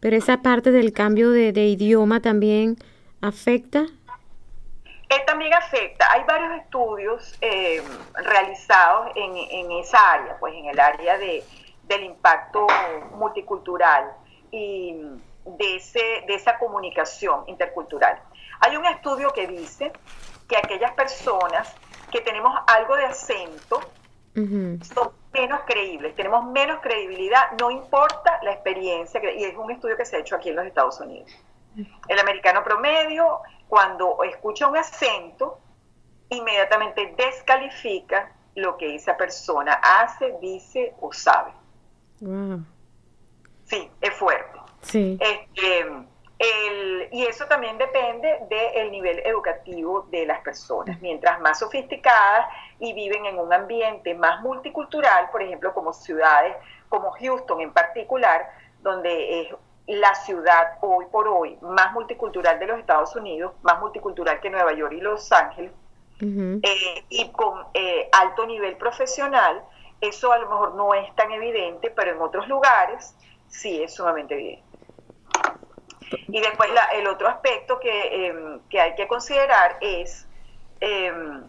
[0.00, 2.76] pero esa parte del cambio de, idioma también
[3.22, 3.86] afecta.
[5.08, 6.10] Eh, también afecta.
[6.12, 7.80] Hay varios estudios eh,
[8.14, 11.44] realizados en, en, esa área, pues en el área de,
[11.84, 12.66] del impacto
[13.14, 14.10] multicultural
[14.50, 14.96] y
[15.46, 18.20] de, ese, de esa comunicación intercultural.
[18.60, 19.92] Hay un estudio que dice
[20.48, 21.74] que aquellas personas
[22.10, 23.80] que tenemos algo de acento
[24.34, 30.04] son menos creíbles, tenemos menos credibilidad, no importa la experiencia, y es un estudio que
[30.04, 31.30] se ha hecho aquí en los Estados Unidos.
[32.08, 35.58] El americano promedio, cuando escucha un acento,
[36.28, 41.52] inmediatamente descalifica lo que esa persona hace, dice o sabe.
[43.64, 44.55] Sí, es fuerte.
[44.86, 45.18] Sí.
[45.20, 45.80] Este,
[46.38, 51.00] el, y eso también depende del nivel educativo de las personas.
[51.00, 52.46] Mientras más sofisticadas
[52.78, 56.56] y viven en un ambiente más multicultural, por ejemplo, como ciudades
[56.88, 58.50] como Houston en particular,
[58.82, 59.48] donde es
[59.86, 64.72] la ciudad hoy por hoy más multicultural de los Estados Unidos, más multicultural que Nueva
[64.72, 65.72] York y Los Ángeles,
[66.20, 69.62] eh, y con eh, alto nivel profesional,
[70.00, 73.16] Eso a lo mejor no es tan evidente, pero en otros lugares
[73.48, 74.65] sí es sumamente evidente.
[76.28, 80.28] Y después el otro aspecto que, em, que, hay que considerar es
[80.80, 81.42] em,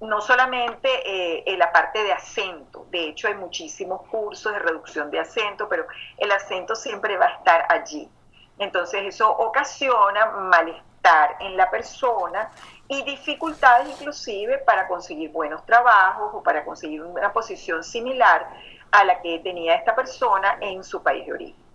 [0.00, 5.18] no solamente eh, la parte de acento, de hecho hay muchísimos cursos de reducción de
[5.18, 5.86] acento, pero
[6.18, 8.08] el acento siempre va a estar allí.
[8.58, 12.50] Entonces eso ocasiona malestar en la persona
[12.88, 18.48] y dificultades inclusive para conseguir buenos trabajos o para conseguir una posición similar
[18.90, 21.67] a la que tenía esta persona en su país de origen.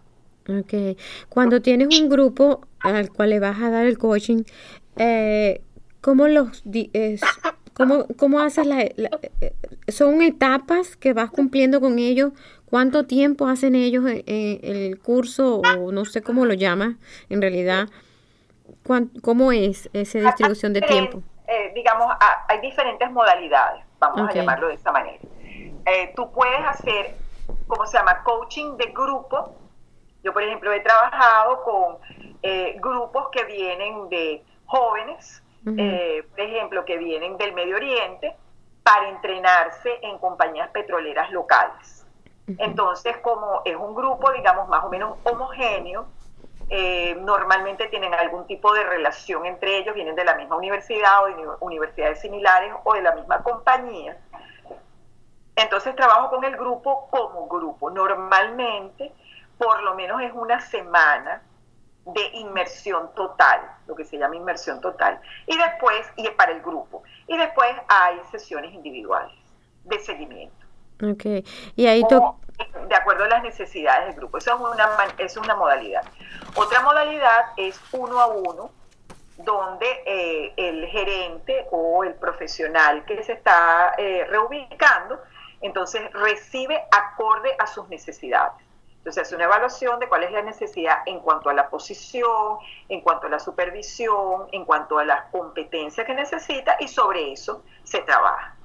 [0.50, 0.98] Ok.
[1.30, 4.44] Cuando tienes un grupo al cual le vas a dar el coaching,
[4.98, 5.62] eh,
[6.02, 6.64] ¿cómo los
[7.74, 8.90] cómo, cómo haces la,
[9.88, 12.34] son etapas que vas cumpliendo con ellos?
[12.66, 16.96] ¿Cuánto tiempo hacen ellos en, el curso o no sé cómo lo llamas
[17.30, 17.88] en realidad?
[19.22, 21.22] ¿Cómo es esa distribución de tiempo?
[21.48, 22.08] Eh, digamos,
[22.48, 25.20] hay diferentes modalidades, vamos a llamarlo de esta manera.
[25.86, 27.16] Eh, tú puedes hacer,
[27.68, 28.24] ¿cómo se llama?
[28.24, 29.56] Coaching de grupo
[30.24, 31.98] yo, por ejemplo, he trabajado con
[32.42, 35.44] eh, grupos que vienen de jóvenes,
[35.78, 38.36] eh, por ejemplo, que vienen del Medio Oriente
[38.84, 42.06] para entrenarse en compañías petroleras locales.
[42.58, 46.06] Entonces, como es un grupo, digamos, más o menos homogéneo,
[46.70, 51.28] eh, normalmente tienen algún tipo de relación entre ellos, vienen de la misma universidad o
[51.28, 54.18] de universidades similares o de la misma compañía.
[55.56, 57.90] Entonces trabajo con el grupo como grupo.
[57.92, 59.14] Normalmente
[59.58, 61.42] por lo menos es una semana
[62.06, 65.20] de inmersión total, lo que se llama inmersión total.
[65.48, 67.04] Y después, y es para el grupo.
[67.28, 69.34] Y después hay sesiones individuales
[69.86, 70.66] de seguimiento.
[71.02, 71.46] Ok.
[71.76, 72.36] Y ahí tú...
[72.88, 74.38] De acuerdo a las necesidades del grupo.
[74.38, 76.04] Eso es una, es una modalidad.
[76.56, 78.70] Otra modalidad es uno a uno,
[79.38, 85.20] donde eh, el gerente o el profesional que se está eh, reubicando,
[85.62, 88.54] entonces recibe acorde a sus necesidades.
[89.04, 93.02] Entonces, es una evaluación de cuál es la necesidad en cuanto a la posición, en
[93.02, 98.00] cuanto a la supervisión, en cuanto a las competencias que necesita y sobre eso se
[98.00, 98.56] trabaja.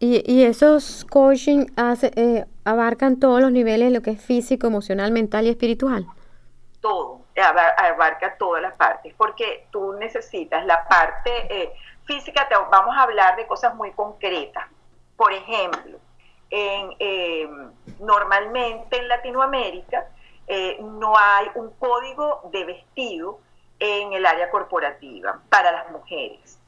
[0.00, 5.46] Y, esos coaching hace, eh, abarcan todos los niveles, lo que es físico, emocional, mental
[5.46, 6.04] y espiritual.
[6.80, 11.72] Todo, abarca todas las partes, porque tú necesitas la parte eh,
[12.06, 14.64] física, te, vamos a hablar de cosas muy concretas.
[15.16, 15.98] Por ejemplo,
[16.50, 20.08] en, em, normalmente en Latinoamérica
[20.46, 23.38] eh, no hay un código de vestido
[23.78, 26.58] en el área corporativa para las mujeres.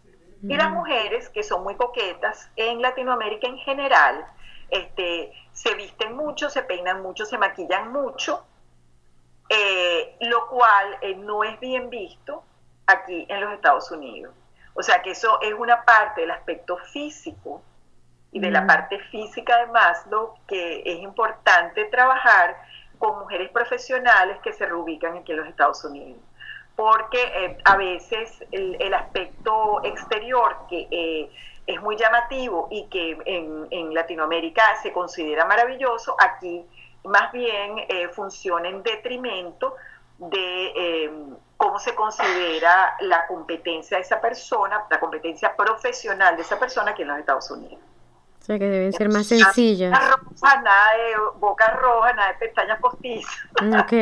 [0.43, 0.75] Y las mm.
[0.75, 4.25] mujeres, que son muy coquetas en Latinoamérica en general,
[4.71, 8.45] este, se visten mucho, se peinan mucho, se maquillan mucho,
[9.49, 12.43] eh, lo cual eh, no es bien visto
[12.87, 14.35] aquí en los Estados Unidos.
[14.75, 17.63] O sea que eso es una parte del aspecto físico
[18.33, 18.67] y de la mm.
[18.67, 22.57] parte física de Maslow, que es importante trabajar
[22.99, 26.21] con mujeres profesionales que se reubican aquí en los Estados Unidos.
[26.75, 31.31] Porque eh, a veces el, aspecto exterior, que eh,
[31.67, 36.65] es muy llamativo y que en, Latinoamérica se considera maravilloso, aquí
[37.05, 39.77] más bien eh, funciona en detrimento
[40.19, 41.11] de
[41.57, 47.03] cómo se considera la competencia de esa persona, la competencia profesional de esa persona aquí
[47.03, 47.92] en los Estados Unidos.
[48.43, 49.93] O sea que deben ser más sencillas.
[49.93, 50.17] Nada,
[50.97, 53.33] de boca roja, nada de pestañas postizas.
[53.63, 53.93] Mm, ok,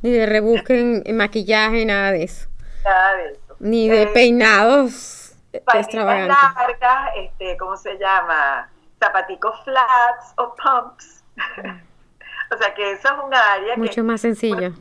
[0.00, 2.48] ni de rebusque en maquillaje, nada de eso.
[2.86, 3.56] Nada de eso.
[3.58, 6.34] Ni de eh, peinados extravagantes.
[6.56, 8.70] largas, este, ¿cómo se llama?
[8.98, 11.22] Zapaticos flats o pumps.
[12.50, 14.72] o sea que eso es un área Mucho más sencilla.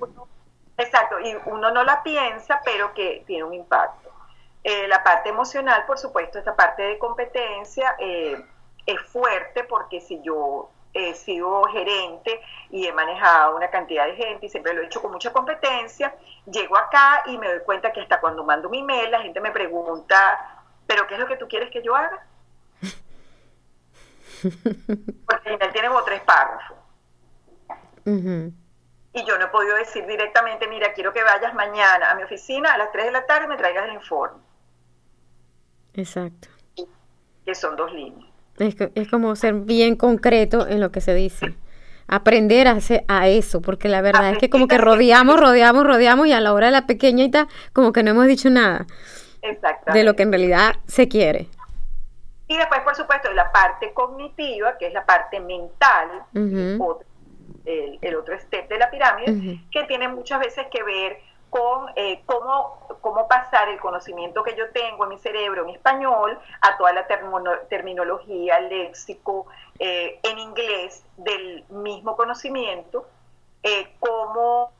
[0.78, 4.10] exacto, y uno no la piensa, pero que tiene un impacto.
[4.64, 8.42] Eh, la parte emocional, por supuesto, esta parte de competencia, eh,
[8.86, 14.46] es fuerte porque si yo he sido gerente y he manejado una cantidad de gente
[14.46, 16.14] y siempre lo he hecho con mucha competencia,
[16.46, 19.52] llego acá y me doy cuenta que hasta cuando mando mi email la gente me
[19.52, 22.26] pregunta, ¿pero qué es lo que tú quieres que yo haga?
[24.42, 26.78] Porque el email tiene como tres párrafos.
[29.14, 32.74] Y yo no he podido decir directamente, mira, quiero que vayas mañana a mi oficina
[32.74, 34.42] a las 3 de la tarde y me traigas el informe.
[35.94, 36.48] Exacto.
[37.46, 38.31] Que son dos líneas.
[38.62, 41.56] Es, es, como ser bien concreto en lo que se dice.
[42.08, 46.28] Aprender a, hacer, a eso, porque la verdad es que como que rodeamos, rodeamos, rodeamos
[46.28, 48.86] y a la hora de la pequeñita como que no hemos dicho nada
[49.94, 51.48] de lo que en realidad se quiere.
[52.48, 56.24] Y después, por supuesto, la parte cognitiva, que es la parte mental,
[57.66, 61.18] el, otro step de la pirámide, que tiene muchas veces que ver
[61.52, 66.40] con eh, cómo, cómo pasar el conocimiento que yo tengo en mi cerebro en español
[66.62, 67.06] a toda la
[67.68, 69.48] terminología, léxico,
[69.78, 73.06] eh, en inglés del mismo conocimiento,
[73.64, 74.72] eh, cómo...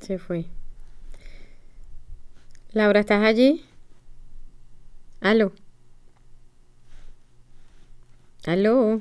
[0.00, 0.46] Se fue.
[2.72, 3.64] Laura, ¿estás allí?
[5.20, 5.52] Aló.
[8.46, 9.00] Aló.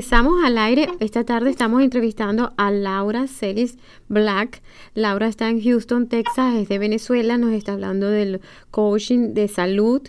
[0.00, 0.88] Regresamos al aire.
[0.98, 3.76] Esta tarde estamos entrevistando a Laura Celis
[4.08, 4.62] Black.
[4.94, 7.36] Laura está en Houston, Texas, es de Venezuela.
[7.36, 8.40] Nos está hablando del
[8.70, 10.00] coaching de salud,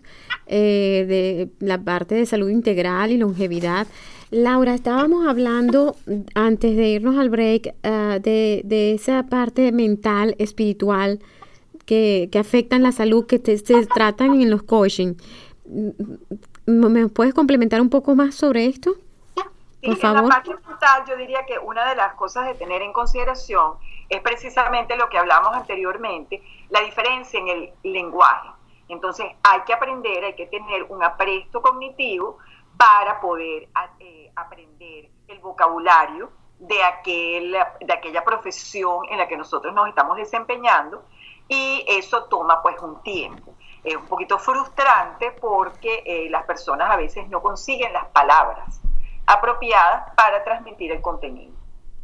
[0.48, 3.86] eh, de la parte de salud integral y longevidad.
[4.30, 5.98] Laura, estábamos hablando
[6.36, 11.20] antes de irnos al break uh, de, esa parte mental, espiritual,
[11.84, 15.16] que, que afectan la salud, que se tratan en los coaching.
[16.66, 18.96] ¿Me puedes complementar un poco más sobre esto?
[19.82, 23.78] En la parte mental yo diría que una de las cosas de tener en consideración
[24.10, 28.50] es precisamente lo que hablamos anteriormente, la diferencia en el lenguaje.
[28.88, 32.38] Entonces hay que aprender, hay que tener un apresto cognitivo
[32.78, 33.70] para poder
[34.00, 40.18] eh, aprender el vocabulario de, aquel, de aquella profesión en la que nosotros nos estamos
[40.18, 41.06] desempeñando
[41.48, 43.56] y eso toma pues un tiempo.
[43.84, 48.81] Es un poquito frustrante porque eh, las personas a veces no consiguen las palabras
[49.32, 51.54] apropiadas para transmitir el contenido.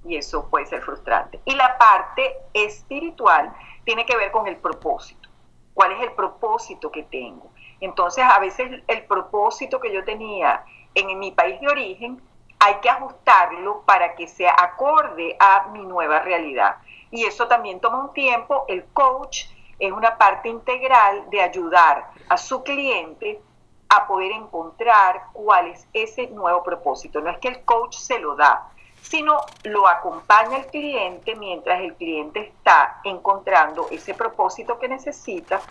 [0.06, 1.42] Y eso puede ser frustrante.
[1.46, 3.54] Y la parte espiritual
[3.84, 5.28] tiene que ver con el propósito.
[5.74, 7.52] ¿Cuál es el propósito que tengo?
[7.82, 10.64] Entonces, a veces el propósito que yo tenía
[10.96, 12.22] en mi país de origen,
[12.60, 16.78] hay que ajustarlo para que sea acorde a mi nueva realidad.
[17.12, 18.66] Y eso también toma un tiempo.
[18.68, 19.46] El coach
[19.80, 23.42] es una parte integral de ayudar a su cliente
[23.90, 27.22] a poder encontrar cuál es ese nuevo propósito.
[27.22, 28.70] No es que el coach se lo da,
[29.02, 35.62] sino lo acompaña el cliente mientras el cliente está encontrando ese propósito que necesita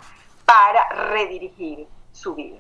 [0.45, 2.59] para redirigir su vida.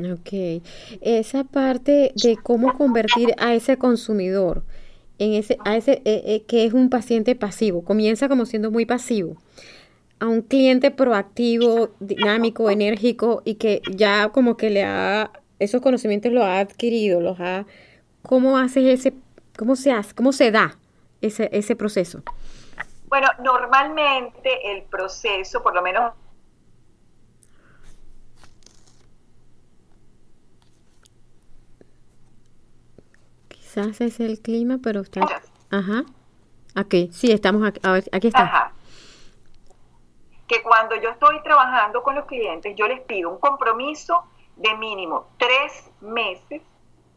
[0.00, 0.62] Ok,
[1.02, 4.62] esa parte de cómo convertir a ese consumidor
[5.18, 8.86] en ese, a ese eh, eh, que es un paciente pasivo, comienza como siendo muy
[8.86, 9.36] pasivo
[10.20, 16.30] a un cliente proactivo, dinámico, enérgico y que ya como que le ha, esos conocimientos
[16.30, 17.64] los ha adquirido, los ha,
[18.22, 19.14] ¿cómo haces ese,
[19.58, 20.76] cómo se hace, cómo se da
[21.22, 22.22] ese, ese proceso?
[23.08, 26.12] Bueno, normalmente el proceso, por lo menos
[33.48, 35.20] Quizás es el clima, pero está...
[35.70, 36.04] Ajá.
[36.74, 37.80] Aquí, sí, estamos aquí.
[38.10, 38.42] aquí está.
[38.42, 38.72] Ajá
[40.50, 44.24] que cuando yo estoy trabajando con los clientes, yo les pido un compromiso
[44.56, 46.60] de mínimo tres meses,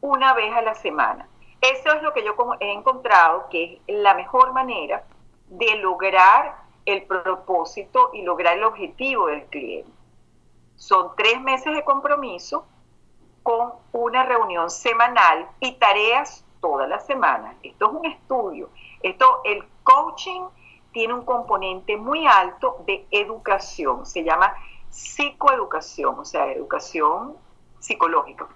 [0.01, 1.27] una vez a la semana.
[1.59, 5.03] Eso es lo que yo he encontrado que es la mejor manera
[5.47, 9.91] de lograr el propósito y lograr el objetivo del cliente.
[10.75, 12.67] Son tres meses de compromiso
[13.41, 17.55] con una reunión semanal y tareas toda la semana.
[17.63, 18.69] Esto es un estudio.
[19.01, 20.43] Esto, el coaching
[20.93, 24.05] tiene un componente muy alto de educación.
[24.05, 24.53] Se llama
[24.89, 27.35] psicoeducación, o sea, educación
[27.79, 28.47] psicológica.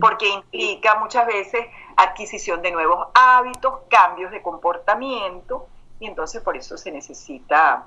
[0.00, 1.64] Porque implica muchas veces
[1.96, 5.66] adquisición de nuevos hábitos, cambios de comportamiento,
[5.98, 7.86] y entonces por eso se necesita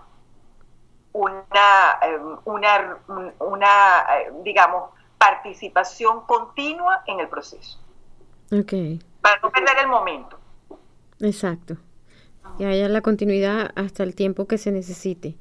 [1.14, 2.98] una, em, una,
[3.40, 7.80] una eh, digamos, participación continua en el proceso.
[8.52, 8.74] Ok.
[9.22, 10.40] Para no perder el momento.
[11.20, 11.78] Exacto.
[12.58, 15.36] Y haya la continuidad hasta el tiempo que se necesite.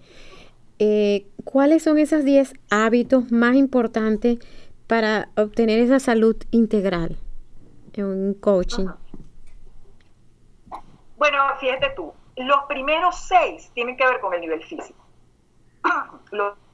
[0.78, 4.38] Eh, ¿Cuáles son esos 10 hábitos más importantes
[4.86, 7.16] para obtener esa salud integral
[7.92, 8.88] en un coaching?
[11.16, 15.05] Bueno, fíjate tú, los primeros seis tienen que ver con el nivel físico.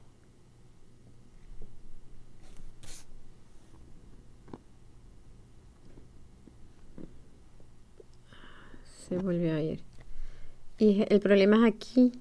[9.07, 9.90] Se volvió a ir.
[10.81, 12.11] Y el problema es aquí,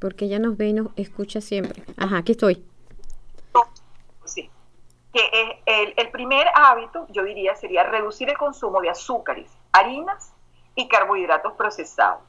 [0.00, 1.82] porque ella nos ve y nos escucha siempre.
[1.98, 2.64] Ajá, aquí estoy.
[4.24, 4.50] Sí.
[5.12, 5.20] Que
[5.66, 10.32] es el, primer hábito, yo diría, sería reducir el consumo de azúcares, harinas
[10.74, 12.22] y carbohidratos procesados.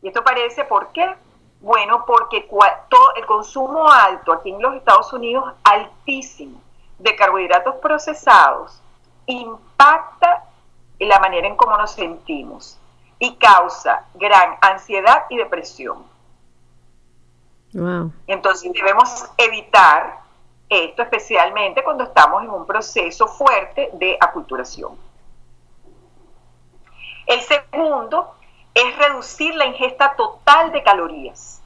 [0.00, 1.14] ¿Y esto parece por qué?
[1.60, 6.58] Bueno, porque todo el consumo alto aquí en los Estados Unidos, altísimo,
[6.98, 8.80] de carbohidratos procesados,
[9.26, 10.44] impacta
[11.00, 12.77] la manera en cómo nos sentimos
[13.18, 16.04] y causa gran ansiedad y depresión.
[17.72, 18.12] Wow.
[18.26, 20.20] Entonces debemos evitar
[20.68, 24.96] esto especialmente cuando estamos en un proceso fuerte de aculturación.
[27.26, 28.34] El segundo
[28.74, 31.62] es reducir la ingesta total de calorías.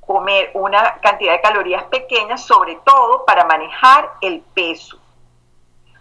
[0.00, 4.98] Comer una cantidad de calorías pequeñas, sobre todo para manejar el peso.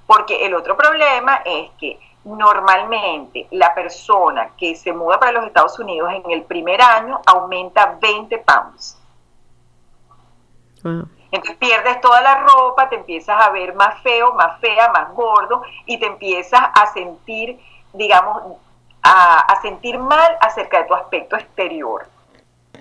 [0.05, 5.77] Porque el otro problema es que normalmente la persona que se muda para los Estados
[5.79, 8.99] Unidos en el primer año aumenta 20 pounds.
[11.31, 15.63] Entonces pierdes toda la ropa, te empiezas a ver más feo, más fea, más gordo
[15.85, 17.59] y te empiezas a sentir,
[17.93, 18.57] digamos,
[19.01, 22.07] a, sentir mal acerca de tu aspecto exterior.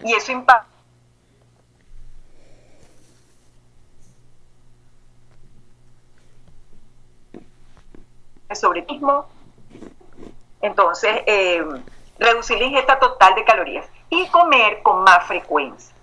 [0.04, 0.66] Y eso impacta
[8.54, 9.26] sobre mismo.
[10.62, 11.62] Entonces, eh,
[12.18, 15.94] reducir la ingesta total de calorías y comer con más frecuencia.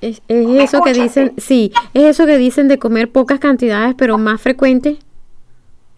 [0.00, 4.40] Es, eso que dicen, sí, es eso que dicen de comer pocas cantidades pero más
[4.40, 4.98] frecuente.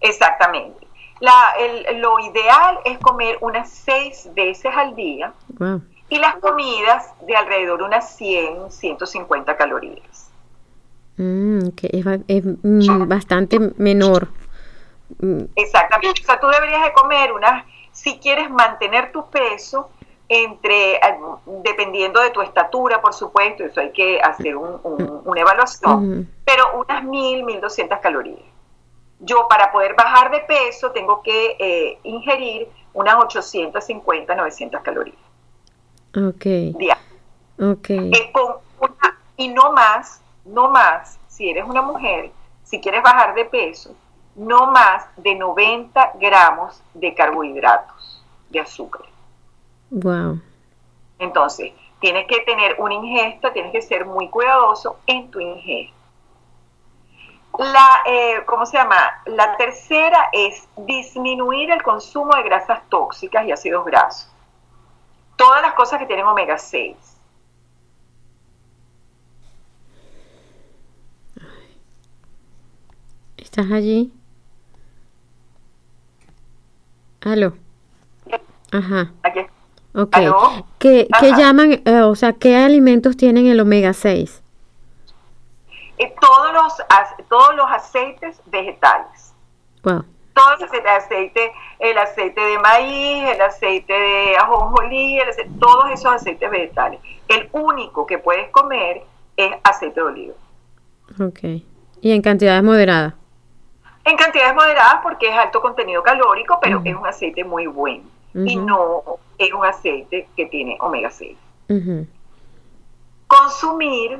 [0.00, 0.86] Exactamente.
[1.20, 1.32] La,
[1.96, 5.32] lo ideal es comer unas seis veces al día
[6.08, 10.30] y las comidas de alrededor de unas 100, 150 calorías.
[11.16, 14.28] Mm, que es, es mm, bastante menor.
[15.56, 16.22] Exactamente.
[16.22, 19.90] O sea, tú deberías de comer unas, si quieres mantener tu peso,
[20.28, 21.18] entre, eh,
[21.64, 27.44] dependiendo de tu estatura, por supuesto, eso hay que hacer una evaluación, pero unas 1000,
[27.44, 28.40] 1200 calorías.
[29.20, 35.16] Yo para poder bajar de peso tengo que eh, ingerir unas 850, 900 calorías.
[36.16, 36.46] Ok.
[37.60, 38.12] Okay.
[38.12, 38.32] Eh,
[39.36, 42.30] y no más, no más, si eres una mujer,
[42.62, 43.94] si quieres bajar de peso,
[44.38, 49.02] no más de 90 gramos de carbohidratos, de azúcar.
[49.90, 50.40] Wow.
[51.18, 55.96] Entonces, tienes que tener una ingesta, tienes que ser muy cuidadoso en tu ingesta.
[57.58, 58.96] La, eh, ¿cómo se llama?
[59.26, 64.32] La tercera es disminuir el consumo de grasas tóxicas y ácidos grasos.
[65.34, 66.96] Todas las cosas que tienen omega 6.
[73.36, 74.12] ¿Estás allí?
[77.28, 77.52] Aló.
[78.72, 79.12] Ajá.
[79.22, 79.40] Aquí.
[79.94, 80.16] Ok.
[80.78, 84.42] ¿Qué, llaman, eh, o sea, qué alimentos tienen el omega 6?
[85.98, 89.34] Eh, todos, los, todos los aceites vegetales.
[89.82, 90.04] Wow.
[90.32, 91.50] Todos los aceites,
[91.80, 95.18] el aceite de maíz, el aceite de ajonjolí,
[95.58, 97.00] todos esos aceites vegetales.
[97.26, 99.02] El único que puedes comer
[99.36, 100.34] es aceite de oliva.
[101.20, 101.40] Ok.
[102.00, 103.14] ¿Y en cantidades moderadas?
[104.08, 108.04] En cantidades moderadas porque es alto contenido calórico, pero es un aceite muy bueno.
[108.32, 109.02] Y no
[109.36, 111.36] es un aceite que tiene omega 6.
[113.26, 114.18] Consumir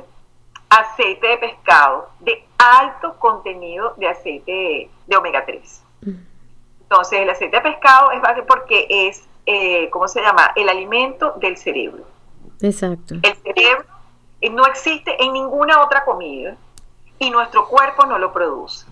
[0.69, 5.83] aceite de pescado de alto contenido de aceite de omega 3.
[6.83, 10.51] Entonces, el aceite de pescado es base porque es, eh, ¿cómo se llama?
[10.55, 12.03] El alimento del cerebro.
[12.61, 13.15] Exacto.
[13.23, 13.85] El cerebro
[14.51, 16.55] no existe en ninguna otra comida
[17.17, 18.85] y nuestro cuerpo no lo produce.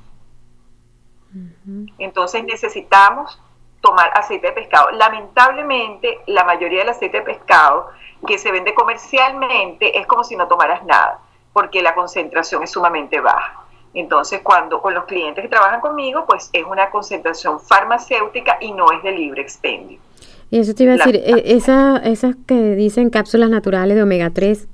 [1.98, 3.40] Entonces necesitamos
[3.82, 4.92] tomar aceite de pescado.
[4.92, 7.90] Lamentablemente, la mayoría del aceite de pescado
[8.26, 11.20] que se vende comercialmente es como si no tomaras nada,
[11.54, 13.64] porque la concentración es sumamente baja.
[13.94, 18.92] Entonces, cuando con los clientes que trabajan conmigo, pues es una concentración farmacéutica y no
[18.92, 20.00] es de libre expendio.
[20.50, 24.30] Y eso te iba a decir, e, esa, esas que dicen cápsulas naturales de omega
[24.30, 24.68] 3,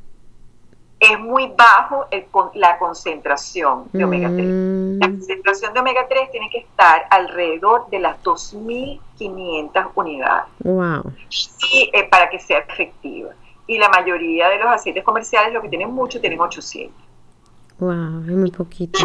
[1.11, 2.05] es muy bajo
[2.53, 4.45] la concentración de omega 3.
[4.45, 4.99] Mm.
[4.99, 11.03] La concentración de omega 3 tiene que estar alrededor de las 2.500 unidades wow.
[11.73, 13.31] y, eh, para que sea efectiva.
[13.67, 16.93] Y la mayoría de los aceites comerciales, lo que tienen mucho, tienen 800.
[17.79, 18.99] Wow, es muy poquito.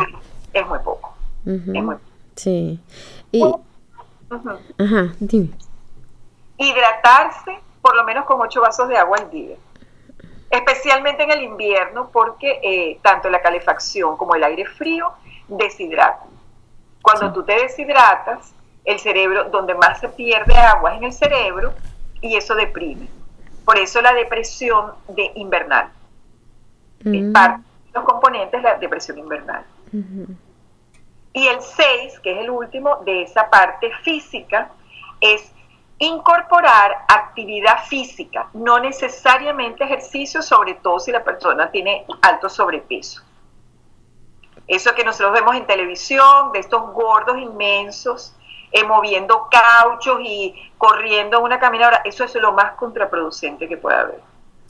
[0.52, 1.14] Es muy poco.
[1.44, 1.72] Ujú.
[1.74, 1.96] Es muy
[2.36, 2.78] Sí.
[3.32, 3.42] Y,
[4.78, 5.50] ajá, dime.
[6.56, 9.56] hidratarse por lo menos con 8 vasos de agua al día.
[10.50, 15.12] Especialmente en el invierno porque eh, tanto la calefacción como el aire frío
[15.46, 16.28] deshidratan.
[17.02, 18.52] Cuando tú te deshidratas,
[18.84, 21.74] el cerebro, donde más se pierde agua es en el cerebro
[22.22, 23.08] y eso deprime.
[23.64, 25.90] Por eso la depresión de invernal.
[27.00, 29.64] Es Mm, parte de los componentes de la depresión invernal.
[31.32, 34.70] Y el 6, que es el último de esa parte física,
[35.20, 35.52] es
[35.98, 43.22] incorporar actividad física, no necesariamente ejercicio, sobre todo si la persona tiene alto sobrepeso.
[44.66, 48.34] Eso que nosotros vemos en televisión, de estos gordos inmensos,
[48.70, 53.96] eh, moviendo cauchos y corriendo en una caminadora, eso es lo más contraproducente que puede
[53.96, 54.20] haber.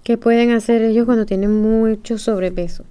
[0.05, 2.85] ¿Qué pueden hacer ellos cuando tienen mucho sobrepeso?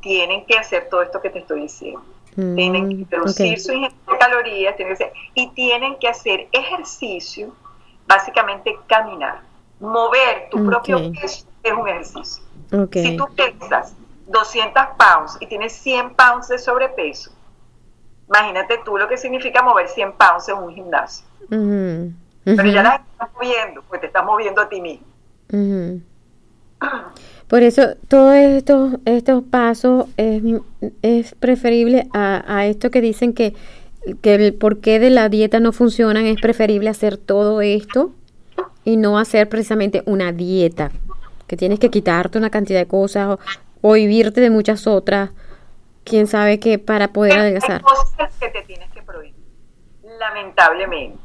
[0.00, 2.02] Tienen que hacer todo esto que te estoy diciendo.
[2.38, 3.58] Mm, tienen que reducir ok.
[3.58, 7.52] su ingesta de calorías tienen que hacer- y tienen que hacer ejercicio,
[8.06, 9.40] básicamente caminar.
[9.80, 12.44] Mover tu propio peso es un ejercicio.
[12.92, 13.92] Si tú pesas
[14.28, 17.32] 200 pounds y tienes 100 pounds de sobrepeso,
[18.28, 21.26] imagínate tú lo que significa mover 100 pounds en un gimnasio.
[21.48, 25.06] Pero ya las estás moviendo, pues te estás moviendo a ti mismo.
[27.48, 30.42] Por eso todos estos, estos pasos es,
[31.02, 33.54] es preferible a, a esto que dicen que,
[34.20, 38.12] que el porqué de la dieta no funcionan, es preferible hacer todo esto
[38.84, 40.90] y no hacer precisamente una dieta,
[41.46, 43.38] que tienes que quitarte una cantidad de cosas o,
[43.80, 45.30] o vivirte de muchas otras,
[46.04, 47.80] quién sabe qué, para poder Hay adelgazar.
[47.80, 49.34] cosas que te tienes que prohibir.
[50.18, 51.18] Lamentablemente.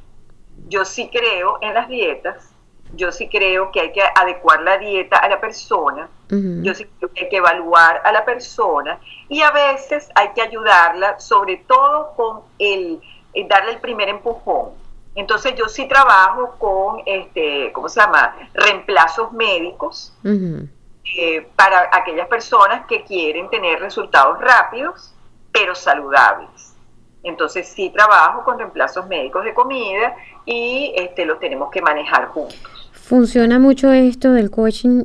[0.70, 2.53] Yo sí creo en las dietas.
[2.94, 6.08] Yo sí creo que hay que adecuar la dieta a la persona.
[6.30, 9.00] Yo sí creo que hay que evaluar a la persona.
[9.30, 13.00] Y a veces hay que ayudarla, sobre todo con el,
[13.34, 14.72] el darle el primer empujón.
[15.16, 18.36] Entonces yo sí trabajo con, este, ¿cómo se llama?
[18.54, 25.14] Reemplazos médicos eh, para aquellas personas que quieren tener resultados rápidos,
[25.52, 26.74] pero saludables.
[27.22, 30.16] Entonces sí trabajo con reemplazos médicos de comida
[30.46, 32.83] y este, los tenemos que manejar juntos.
[33.04, 35.04] Funciona mucho esto del coaching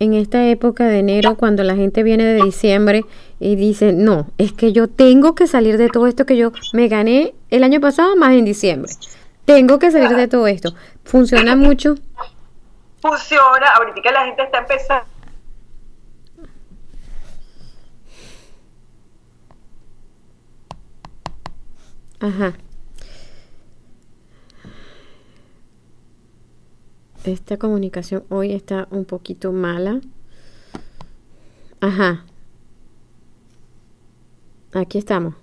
[0.00, 3.06] en esta época de enero cuando la gente viene de diciembre
[3.40, 6.88] y dice, no, es que yo tengo que salir de todo esto que yo me
[6.88, 8.92] gané el año pasado más en diciembre.
[9.46, 10.74] Tengo que salir de todo esto.
[11.04, 11.94] Funciona mucho.
[13.00, 15.06] Funciona, ahorita la gente está empezando.
[22.20, 22.52] Ajá.
[27.24, 30.00] Esta comunicación hoy está un poquito mala.
[31.80, 32.24] Ajá.
[34.74, 35.34] Aquí estamos.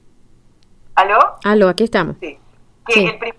[0.95, 1.19] ¿Aló?
[1.43, 2.15] Aló, aquí estamos.
[2.19, 2.39] Sí.
[2.87, 3.05] Que Sí.
[3.05, 3.35] El, prim-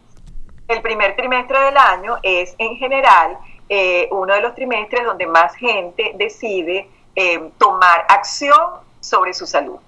[0.68, 5.54] el primer trimestre del año es en general eh, uno de los trimestres donde más
[5.54, 8.58] gente decide eh, tomar acción
[9.00, 9.78] sobre su salud.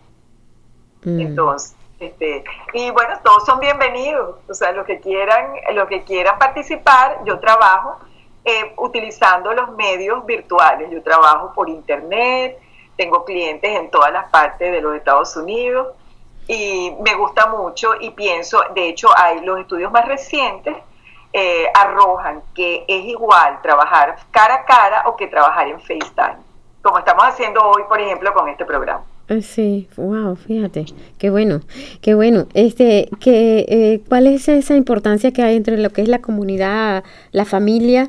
[1.05, 1.21] Mm.
[1.21, 4.37] Entonces, este, y bueno, todos son bienvenidos.
[4.49, 7.99] O sea, los que quieran, los que quieran participar, yo trabajo
[8.49, 10.91] eh, utilizando los medios virtuales.
[10.91, 12.59] Yo trabajo por internet,
[12.97, 15.89] tengo clientes en todas las partes de los Estados Unidos
[16.47, 20.75] y me gusta mucho y pienso, de hecho, hay los estudios más recientes
[21.35, 26.39] eh, arrojan que es igual trabajar cara a cara o que trabajar en FaceTime,
[26.81, 29.05] como estamos haciendo hoy, por ejemplo, con este programa.
[29.29, 30.87] Eh, Sí, wow, fíjate,
[31.19, 31.61] qué bueno,
[32.01, 32.47] qué bueno.
[32.55, 37.05] Este, que, eh, ¿cuál es esa importancia que hay entre lo que es la comunidad,
[37.31, 38.09] la familia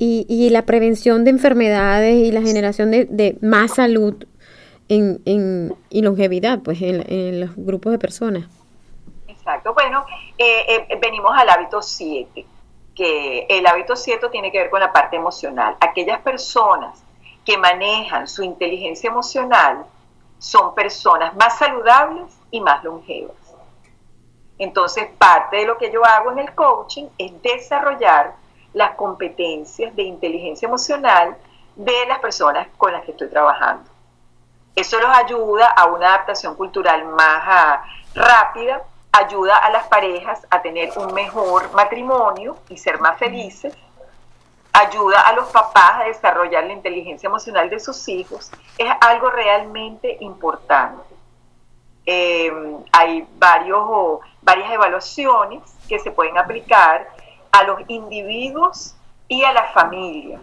[0.00, 4.24] y, y la prevención de enfermedades y la generación de, más salud
[4.88, 8.48] en, en, y longevidad, pues en, en los grupos de personas.
[9.28, 9.74] Exacto.
[9.74, 10.06] Bueno,
[10.38, 12.46] eh, eh, venimos al hábito 7,
[12.94, 15.76] que el hábito 7 tiene que ver con la parte emocional.
[15.80, 17.04] Aquellas personas
[17.44, 19.84] que manejan su inteligencia emocional
[20.38, 23.36] son personas más saludables y más longevas.
[24.56, 28.39] Entonces, parte de lo que yo hago en el coaching es desarrollar
[28.72, 31.36] las competencias de inteligencia emocional
[31.76, 33.88] de las personas con las que estoy trabajando.
[34.76, 40.62] Eso los ayuda a una adaptación cultural más ah, rápida, ayuda a las parejas a
[40.62, 43.74] tener un mejor matrimonio y ser más felices,
[44.72, 50.16] ayuda a los papás a desarrollar la inteligencia emocional de sus hijos, es algo realmente
[50.20, 51.02] importante.
[52.06, 52.52] Eh,
[52.92, 57.08] hay varios, varias evaluaciones que se pueden aplicar
[57.52, 58.94] a los individuos
[59.28, 60.40] y a las familias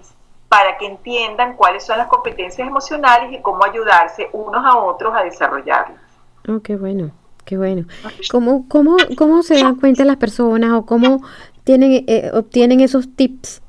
[0.49, 5.24] para que entiendan cuáles son las competencias emocionales y cómo ayudarse unos a otros a
[5.24, 6.01] desarrollarlas.
[6.47, 7.12] Oh, qué bueno,
[7.43, 7.86] qué bueno.
[8.32, 11.22] ¿Cómo, cómo, cómo se dan cuenta las personas o cómo
[11.66, 13.62] tienen, eh, obtienen esos tips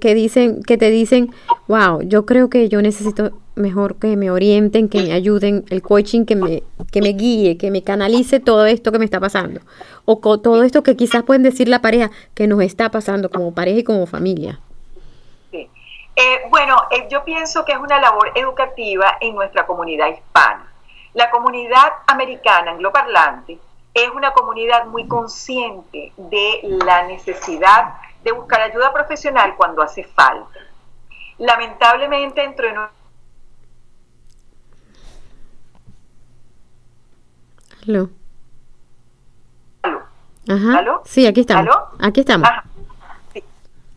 [0.00, 1.34] que dicen, que te dicen,
[1.68, 6.24] wow, yo creo que yo necesito mejor que me orienten, que me ayuden, el coaching
[6.24, 9.60] que me, que me guíe, que me canalice todo esto que me está pasando.
[10.04, 13.54] O con todo esto que quizás pueden decir la pareja que nos está pasando como
[13.54, 14.60] pareja y como familia.
[15.52, 20.70] Eh, bueno, eh, yo pienso que es una labor educativa en nuestra comunidad hispana.
[21.14, 23.58] La comunidad americana angloparlante
[23.94, 30.58] es una comunidad muy consciente de la necesidad de buscar ayuda profesional cuando hace falta.
[31.38, 32.74] Lamentablemente, dentro de
[37.86, 38.10] Aló.
[39.82, 40.02] ¿Aló?
[40.48, 40.78] Ajá.
[40.78, 41.02] ¿Aló?
[41.04, 41.62] Sí, aquí estamos.
[41.62, 41.88] ¿Aló?
[42.00, 42.48] Aquí estamos.
[42.48, 42.64] Ajá.
[43.32, 43.42] Sí.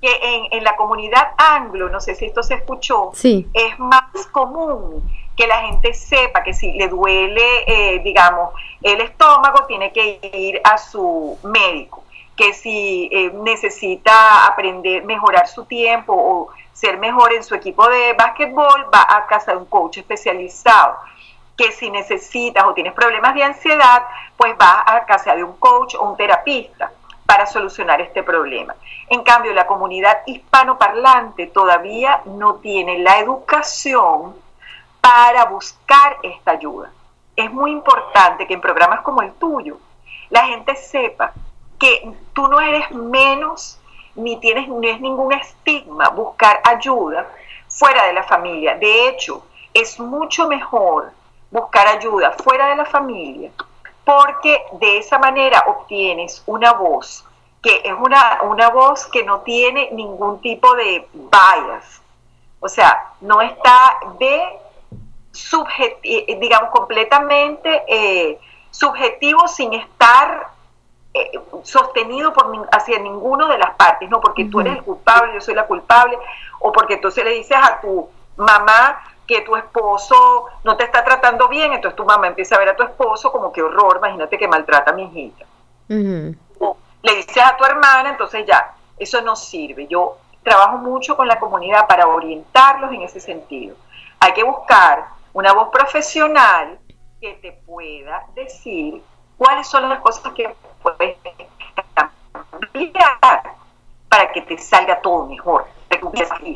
[0.02, 3.48] Que en, en, la comunidad anglo, no sé si esto se escuchó, sí.
[3.54, 5.04] es más común
[5.36, 10.62] que la gente sepa que si le duele, eh, digamos, el estómago, tiene que ir
[10.64, 12.04] a su médico,
[12.36, 18.14] que si eh, necesita aprender, mejorar su tiempo o ser mejor en su equipo de
[18.14, 20.98] básquetbol, va a casa de un coach especializado
[21.58, 24.04] que si necesitas o tienes problemas de ansiedad,
[24.38, 26.92] pues vas a casa de un coach o un terapista
[27.26, 28.76] para solucionar este problema.
[29.10, 34.36] En cambio, la comunidad hispanoparlante todavía no tiene la educación
[35.00, 36.92] para buscar esta ayuda.
[37.36, 39.78] Es muy importante que en programas como el tuyo
[40.30, 41.34] la gente sepa
[41.80, 43.80] que tú no eres menos
[44.16, 47.28] ni tienes no es ningún estigma buscar ayuda
[47.68, 48.76] fuera de la familia.
[48.76, 49.44] De hecho,
[49.74, 51.12] es mucho mejor
[51.50, 53.52] buscar ayuda fuera de la familia,
[54.06, 57.26] porque de esa manera obtienes una voz
[57.64, 62.02] que es una, una voz que no tiene ningún tipo de bias,
[62.60, 64.44] o sea, no está de
[65.32, 70.53] subjetivo, digamos, completamente eh, subjetivo sin estar
[71.14, 71.32] eh,
[71.64, 74.52] sostenido por hacia ninguno de las partes, no porque uh -huh.
[74.52, 76.18] tú eres el culpable, yo soy la culpable,
[76.60, 81.48] o porque entonces le dices a tu mamá que tu esposo no te está tratando
[81.48, 84.48] bien, entonces tu mamá empieza a ver a tu esposo como que horror, imagínate que
[84.48, 85.46] maltrata a mi hijita.
[85.90, 86.38] Uh -huh.
[86.60, 89.88] O le dices a tu hermana, entonces ya, eso no sirve.
[89.88, 93.76] Yo trabajo mucho con la comunidad para orientarlos en ese sentido.
[94.20, 96.80] Hay que buscar una voz profesional
[97.22, 99.02] que te pueda decir
[99.44, 101.18] cuáles son las cosas que puedes
[102.74, 103.44] cambiar
[104.10, 106.56] para que te salga todo mejor, para que tú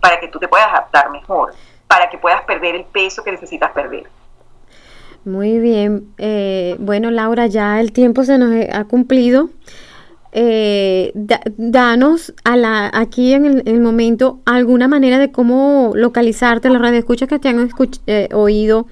[0.00, 1.54] para que tú te puedas adaptar mejor
[1.88, 4.04] para que puedas perder el peso que necesitas perder.
[5.24, 6.08] Muy bien.
[6.18, 9.50] Eh, bueno, Laura, ya el tiempo se nos ha cumplido.
[10.32, 15.92] Eh, da, danos a la, aquí en el, en el, momento alguna manera de cómo
[15.94, 17.70] localizarte, las radioescuchas que te han
[18.06, 18.86] eh, oído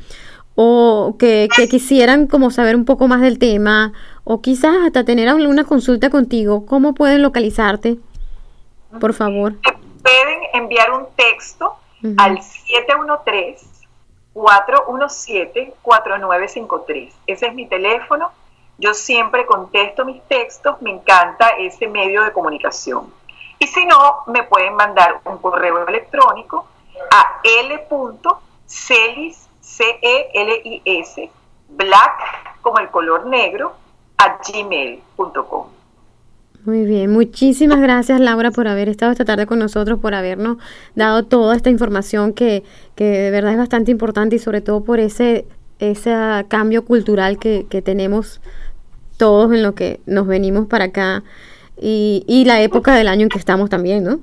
[0.54, 3.92] o que, que, quisieran como saber un poco más del tema
[4.24, 6.66] o quizás hasta tener una consulta contigo.
[6.66, 7.98] ¿Cómo pueden localizarte?
[9.00, 9.54] Por favor.
[10.02, 12.16] Pueden enviar un texto Uh -huh.
[12.18, 12.38] al
[14.34, 17.12] 713-417-4953.
[17.26, 18.30] Ese es mi teléfono.
[18.76, 23.10] Yo siempre contesto mis textos, me encanta ese medio de comunicación.
[23.58, 26.66] Y si no, me pueden mandar un correo electrónico
[27.10, 31.30] a l.celis, C-E-L-I-S,
[31.70, 32.12] black,
[32.60, 33.72] como el color negro,
[34.18, 35.66] a gmail.com.
[36.64, 40.56] Muy bien, muchísimas gracias Laura por haber estado esta tarde con nosotros, por habernos
[40.94, 42.62] dado toda esta información que,
[42.94, 45.46] que de verdad es bastante importante y sobre todo por ese,
[45.78, 46.14] ese
[46.48, 48.40] cambio cultural que, que tenemos
[49.18, 51.22] todos en lo que nos venimos para acá
[51.78, 54.20] y, y, la época del año en que estamos también, ¿no?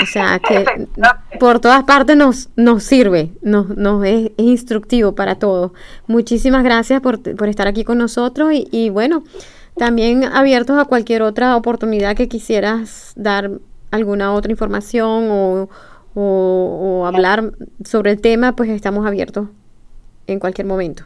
[0.00, 0.86] O sea, que
[1.38, 5.72] por todas partes nos, nos sirve, nos, nos es, instructivo para todos.
[6.06, 9.22] Muchísimas gracias por, por estar aquí con nosotros y, y, bueno,
[9.76, 13.50] también abiertos a cualquier otra oportunidad que quisieras dar
[13.90, 15.68] alguna otra información o,
[16.14, 17.52] o, o hablar
[17.84, 19.48] sobre el tema, pues estamos abiertos
[20.26, 21.04] en cualquier momento.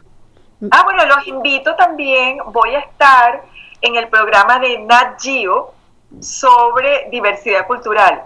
[0.71, 3.43] Ah, bueno, los invito también, voy a estar
[3.81, 5.73] en el programa de Nat Geo
[6.19, 8.23] sobre diversidad cultural,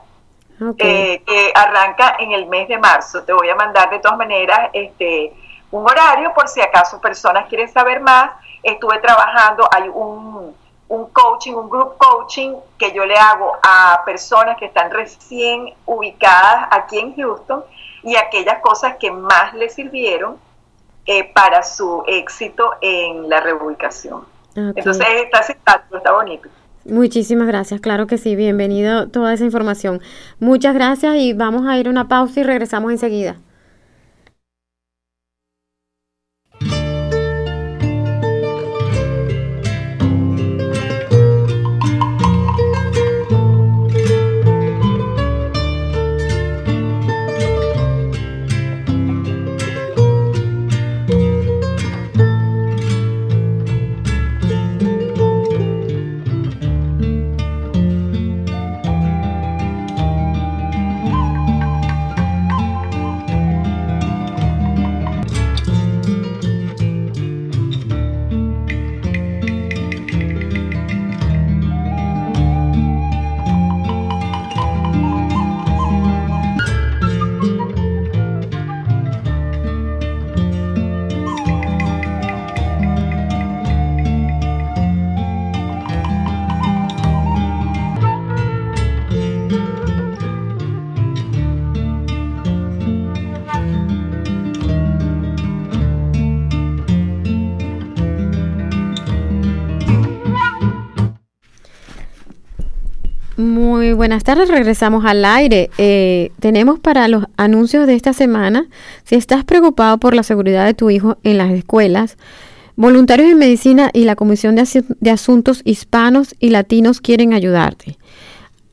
[0.77, 3.23] eh, que arranca en el mes de marzo.
[3.23, 5.33] Te voy a mandar de todas maneras este,
[5.71, 8.31] un horario por si acaso personas quieren saber más.
[8.61, 10.55] Estuve trabajando, hay un,
[10.87, 16.67] un coaching, un group coaching que yo le hago a personas que están recién ubicadas
[16.71, 17.63] aquí en Houston
[18.03, 20.37] y aquellas cosas que más les sirvieron
[21.05, 24.25] eh, para su éxito en la reubicación.
[24.55, 26.47] Entonces está, está, está bonito.
[26.85, 30.01] Muchísimas gracias, claro que sí, bienvenido toda esa información.
[30.39, 33.37] Muchas gracias y vamos a ir a una pausa y regresamos enseguida.
[104.03, 105.69] Buenas tardes, regresamos al aire.
[105.77, 108.67] Eh, tenemos para los anuncios de esta semana,
[109.05, 112.17] si estás preocupado por la seguridad de tu hijo en las escuelas,
[112.75, 117.97] Voluntarios en Medicina y la Comisión de, Asuntos Hispanos y Latinos quieren ayudarte.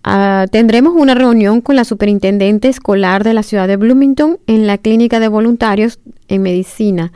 [0.03, 4.79] Ah, tendremos una reunión con la superintendente escolar de la ciudad de Bloomington en la
[4.79, 7.13] Clínica de Voluntarios en Medicina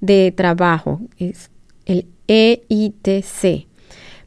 [0.00, 1.50] de trabajo, es
[1.84, 3.66] el EITC.